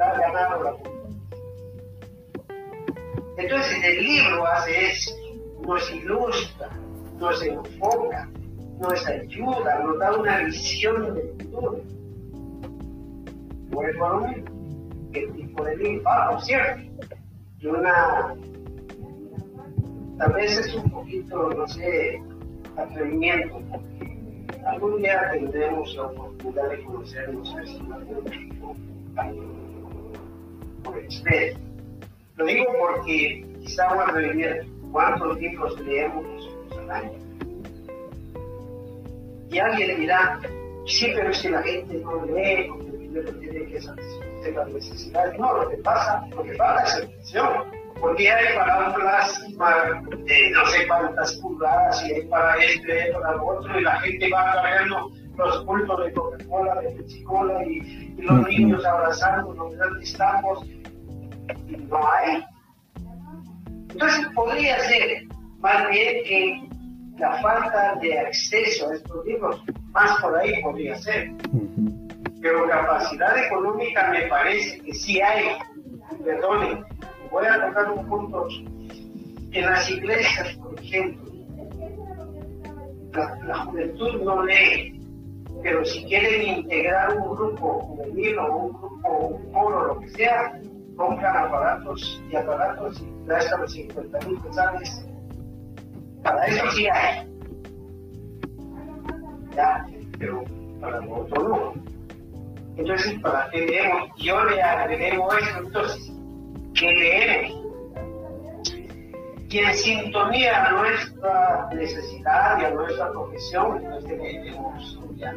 haber 0.05 0.21
ganado 0.21 0.65
la 0.65 0.77
Entonces 3.37 3.85
el 3.85 4.03
libro 4.03 4.47
hace 4.47 4.91
eso, 4.91 5.15
nos 5.67 5.91
ilustra, 5.93 6.71
nos 7.19 7.43
enfoca, 7.43 8.29
nos 8.79 9.07
ayuda, 9.07 9.79
nos 9.81 9.99
da 9.99 10.13
una 10.13 10.39
visión 10.45 11.15
del 11.15 11.29
futuro. 11.39 11.81
Por 13.71 13.97
volumen, 13.97 14.45
el 15.13 15.33
tipo 15.33 15.65
de 15.65 15.77
limpa, 15.77 16.41
¿cierto? 16.41 16.83
Y 17.59 17.67
una, 17.67 18.35
tal 20.19 20.33
vez 20.33 20.59
es 20.59 20.75
un 20.75 20.91
poquito, 20.91 21.51
no 21.51 21.67
sé, 21.69 22.23
atrevimiento, 22.77 23.61
algún 24.67 25.03
día 25.03 25.31
tendremos 25.33 25.95
la 25.95 26.05
oportunidad 26.05 26.71
de 26.71 26.85
conocernos 26.85 27.57
por 30.83 30.99
experto. 30.99 31.61
Lo 32.37 32.47
digo 32.47 32.65
porque 32.79 33.47
quizá 33.61 33.87
vamos 33.95 34.09
a 34.09 34.13
ver 34.13 34.67
cuántos 34.91 35.39
libros 35.39 35.81
leemos 35.81 36.25
nosotros 36.25 36.79
al 36.79 36.91
año. 36.91 37.13
Y 39.51 39.59
alguien 39.59 40.01
dirá, 40.01 40.41
sí, 40.87 41.13
pero 41.15 41.31
es 41.31 41.43
que 41.43 41.51
la 41.51 41.63
gente 41.63 41.95
no 41.99 42.25
lee, 42.25 42.71
tiene 43.41 43.67
que 43.67 43.81
satisfacer 43.81 44.55
las 44.55 44.69
necesidades. 44.73 45.39
No, 45.39 45.59
lo 45.59 45.69
que 45.69 45.77
pasa, 45.79 46.27
lo 46.31 46.43
que 46.43 46.55
falta 46.55 46.85
es 46.85 46.97
educación. 46.97 47.82
Porque 48.03 48.31
hay 48.31 48.55
para 48.57 48.89
un 48.89 48.95
plasma 48.95 50.03
de 50.27 50.51
no 50.51 50.67
sé 50.67 50.87
cuántas 50.89 51.37
pulgadas, 51.37 52.05
y 52.05 52.13
hay 52.13 52.23
para 52.27 52.57
este, 52.57 53.13
para 53.13 53.37
lo 53.37 53.47
otro, 53.47 53.81
y 53.81 53.83
la 53.85 54.01
gente 54.01 54.29
va 54.31 54.53
cargando 54.53 55.11
los 55.39 55.65
bultos 55.65 56.05
de 56.05 56.13
Coca-Cola, 56.13 56.81
de 56.83 56.91
Pepsi-Cola, 56.91 57.65
y, 57.65 58.15
y, 58.19 58.23
los 58.23 58.49
niños 58.49 58.85
abrazando 58.85 59.55
los 59.55 59.75
grandes 59.77 60.13
tambos, 60.19 60.67
y 60.67 61.77
no 61.89 62.01
hay. 62.13 62.45
Entonces 63.91 64.27
podría 64.35 64.79
ser 64.81 65.23
más 65.61 65.89
bien 65.89 66.25
que 66.25 66.69
la 67.19 67.41
falta 67.41 67.95
de 68.03 68.19
acceso 68.19 68.91
a 68.91 68.95
estos 68.95 69.25
libros, 69.25 69.63
más 69.93 70.21
por 70.21 70.37
ahí 70.37 70.61
podría 70.61 70.97
ser 70.97 71.31
pero 72.43 72.69
capacidad 72.69 73.39
económica 73.47 74.11
me 74.11 74.23
parece 74.23 74.81
que 74.81 74.93
sí 74.93 75.21
hay. 75.21 75.57
Perdone, 76.25 76.83
voy 77.33 77.47
a 77.47 77.67
tocar 77.67 77.91
un 77.91 78.07
punto. 78.07 78.47
En 79.53 79.67
las 79.67 79.91
iglesias, 79.91 80.57
por 80.57 80.79
ejemplo, 80.81 81.33
la, 83.13 83.65
juventud 83.65 84.23
no 84.23 84.45
lee, 84.45 84.99
pero 85.63 85.85
si 85.85 86.05
quieren 86.05 86.61
integrar 86.61 87.17
un 87.19 87.37
grupo 87.37 87.81
juvenil 87.81 88.39
o 88.39 88.57
un 88.57 88.73
grupo, 88.73 89.09
un 89.27 89.53
foro, 89.53 89.87
lo 89.89 90.01
que 90.01 90.09
sea, 90.11 90.59
compran 90.97 91.37
aparatos 91.37 92.23
y 92.31 92.37
aparatos 92.37 93.03
y 93.03 93.27
gastan 93.27 93.61
los 93.61 93.73
50 93.73 94.19
mil 94.27 94.39
pesos. 94.41 95.07
Para 96.23 96.47
eso 96.47 96.71
sí 96.71 96.87
hay. 96.87 97.29
Ya, 99.55 99.87
pero 100.19 100.45
para 100.81 101.01
otro 101.01 101.49
no. 101.49 101.75
Entonces, 102.77 103.21
¿para 103.21 103.51
qué 103.51 103.67
leemos? 103.67 104.09
Yo 104.17 104.43
le 104.45 104.63
agreguemos 104.63 105.35
eso, 105.37 105.59
entonces, 105.59 106.13
¿qué 106.83 106.93
leemos? 106.93 107.63
y 109.49 109.59
en 109.59 109.75
sintonía 109.75 110.65
a 110.65 110.73
nuestra 110.73 111.69
necesidad 111.75 112.59
y 112.59 112.65
a 112.65 112.71
nuestra 112.71 113.13
profesión, 113.13 113.85
no 113.85 113.99
es 113.99 114.05
que 114.07 114.15
tenemos 114.15 114.99
ya 115.17 115.35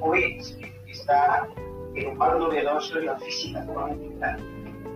hoy 0.00 0.38
está 0.86 1.48
en 1.94 2.08
un 2.08 2.18
par 2.18 2.36
novedoso 2.36 2.98
en 2.98 3.06
la 3.06 3.18
física 3.18 3.64
cuántica. 3.64 4.36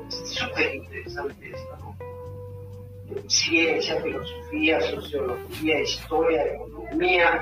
Es 0.08 0.34
súper 0.34 0.74
interesante 0.74 1.50
esto, 1.50 1.76
¿no? 1.80 3.28
Ciencia, 3.28 4.00
filosofía, 4.02 4.80
sociología, 4.82 5.80
historia, 5.80 6.44
economía, 6.44 7.40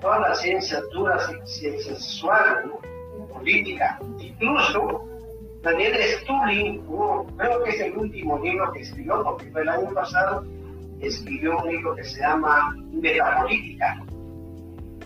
todas 0.00 0.20
las 0.20 0.40
ciencias 0.40 0.82
duras, 0.90 1.30
ciencias 1.44 2.22
política, 3.32 3.98
incluso 4.20 5.13
Daniel 5.64 5.96
Stulin, 6.20 6.82
creo 7.38 7.64
que 7.64 7.70
es 7.70 7.80
el 7.80 7.96
último 7.96 8.38
libro 8.38 8.70
que 8.72 8.80
escribió, 8.80 9.24
porque 9.24 9.50
fue 9.50 9.62
el 9.62 9.68
año 9.70 9.94
pasado, 9.94 10.44
escribió 11.00 11.56
un 11.58 11.68
libro 11.68 11.94
que 11.94 12.04
se 12.04 12.20
llama 12.20 12.76
Metapolítica. 12.92 14.02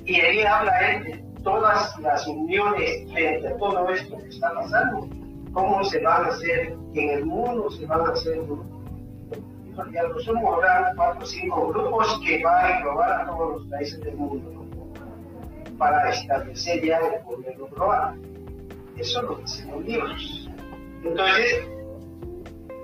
Y 0.05 0.17
ahí 0.21 0.43
habla 0.43 0.73
de 0.81 1.25
todas 1.45 1.97
las 2.01 2.27
uniones 2.27 3.07
entre 3.15 3.51
todo 3.53 3.89
esto 3.91 4.19
que 4.19 4.29
está 4.29 4.53
pasando, 4.53 5.09
cómo 5.53 5.85
se 5.85 6.01
van 6.01 6.25
a 6.25 6.29
hacer 6.29 6.77
en 6.95 7.11
el 7.11 7.25
mundo, 7.25 7.71
se 7.71 7.87
van 7.87 8.01
a 8.01 8.11
hacer 8.11 8.43
ya 9.93 10.03
lo 10.03 10.19
somos 10.19 10.43
ahora 10.43 10.93
cuatro 10.97 11.23
o 11.23 11.27
cinco 11.27 11.69
grupos 11.69 12.21
que 12.27 12.43
van 12.43 12.67
a 12.67 12.79
englobar 12.79 13.21
a 13.21 13.27
todos 13.27 13.61
los 13.61 13.71
países 13.71 14.01
del 14.01 14.17
mundo 14.17 14.67
para 15.79 16.11
establecer 16.11 16.85
ya 16.85 16.99
el 16.99 17.23
gobierno 17.23 17.67
global. 17.69 18.21
Eso 18.97 19.23
lo 19.23 19.37
dicen 19.37 19.71
los 19.71 19.85
libros. 19.85 20.48
Entonces, 21.05 21.69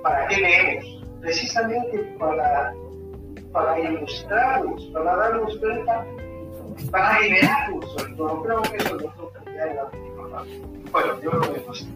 ¿para 0.02 0.28
qué 0.28 0.36
leemos? 0.36 1.04
Precisamente 1.20 1.98
para, 2.18 2.74
para 3.52 3.80
ilustrarnos, 3.80 4.84
para 4.92 5.16
darnos 5.16 5.56
cuenta, 5.58 6.06
para 6.90 7.20
liberarnos 7.20 7.96
todo. 8.16 8.42
Creo 8.42 8.62
que 8.62 8.76
eso 8.76 8.96
es 8.96 9.02
que 9.44 9.50
en 9.50 9.76
la 9.76 9.90
Bueno, 10.92 11.20
yo 11.22 11.30
lo 11.32 11.52
veo 11.52 11.70
así. 11.70 11.88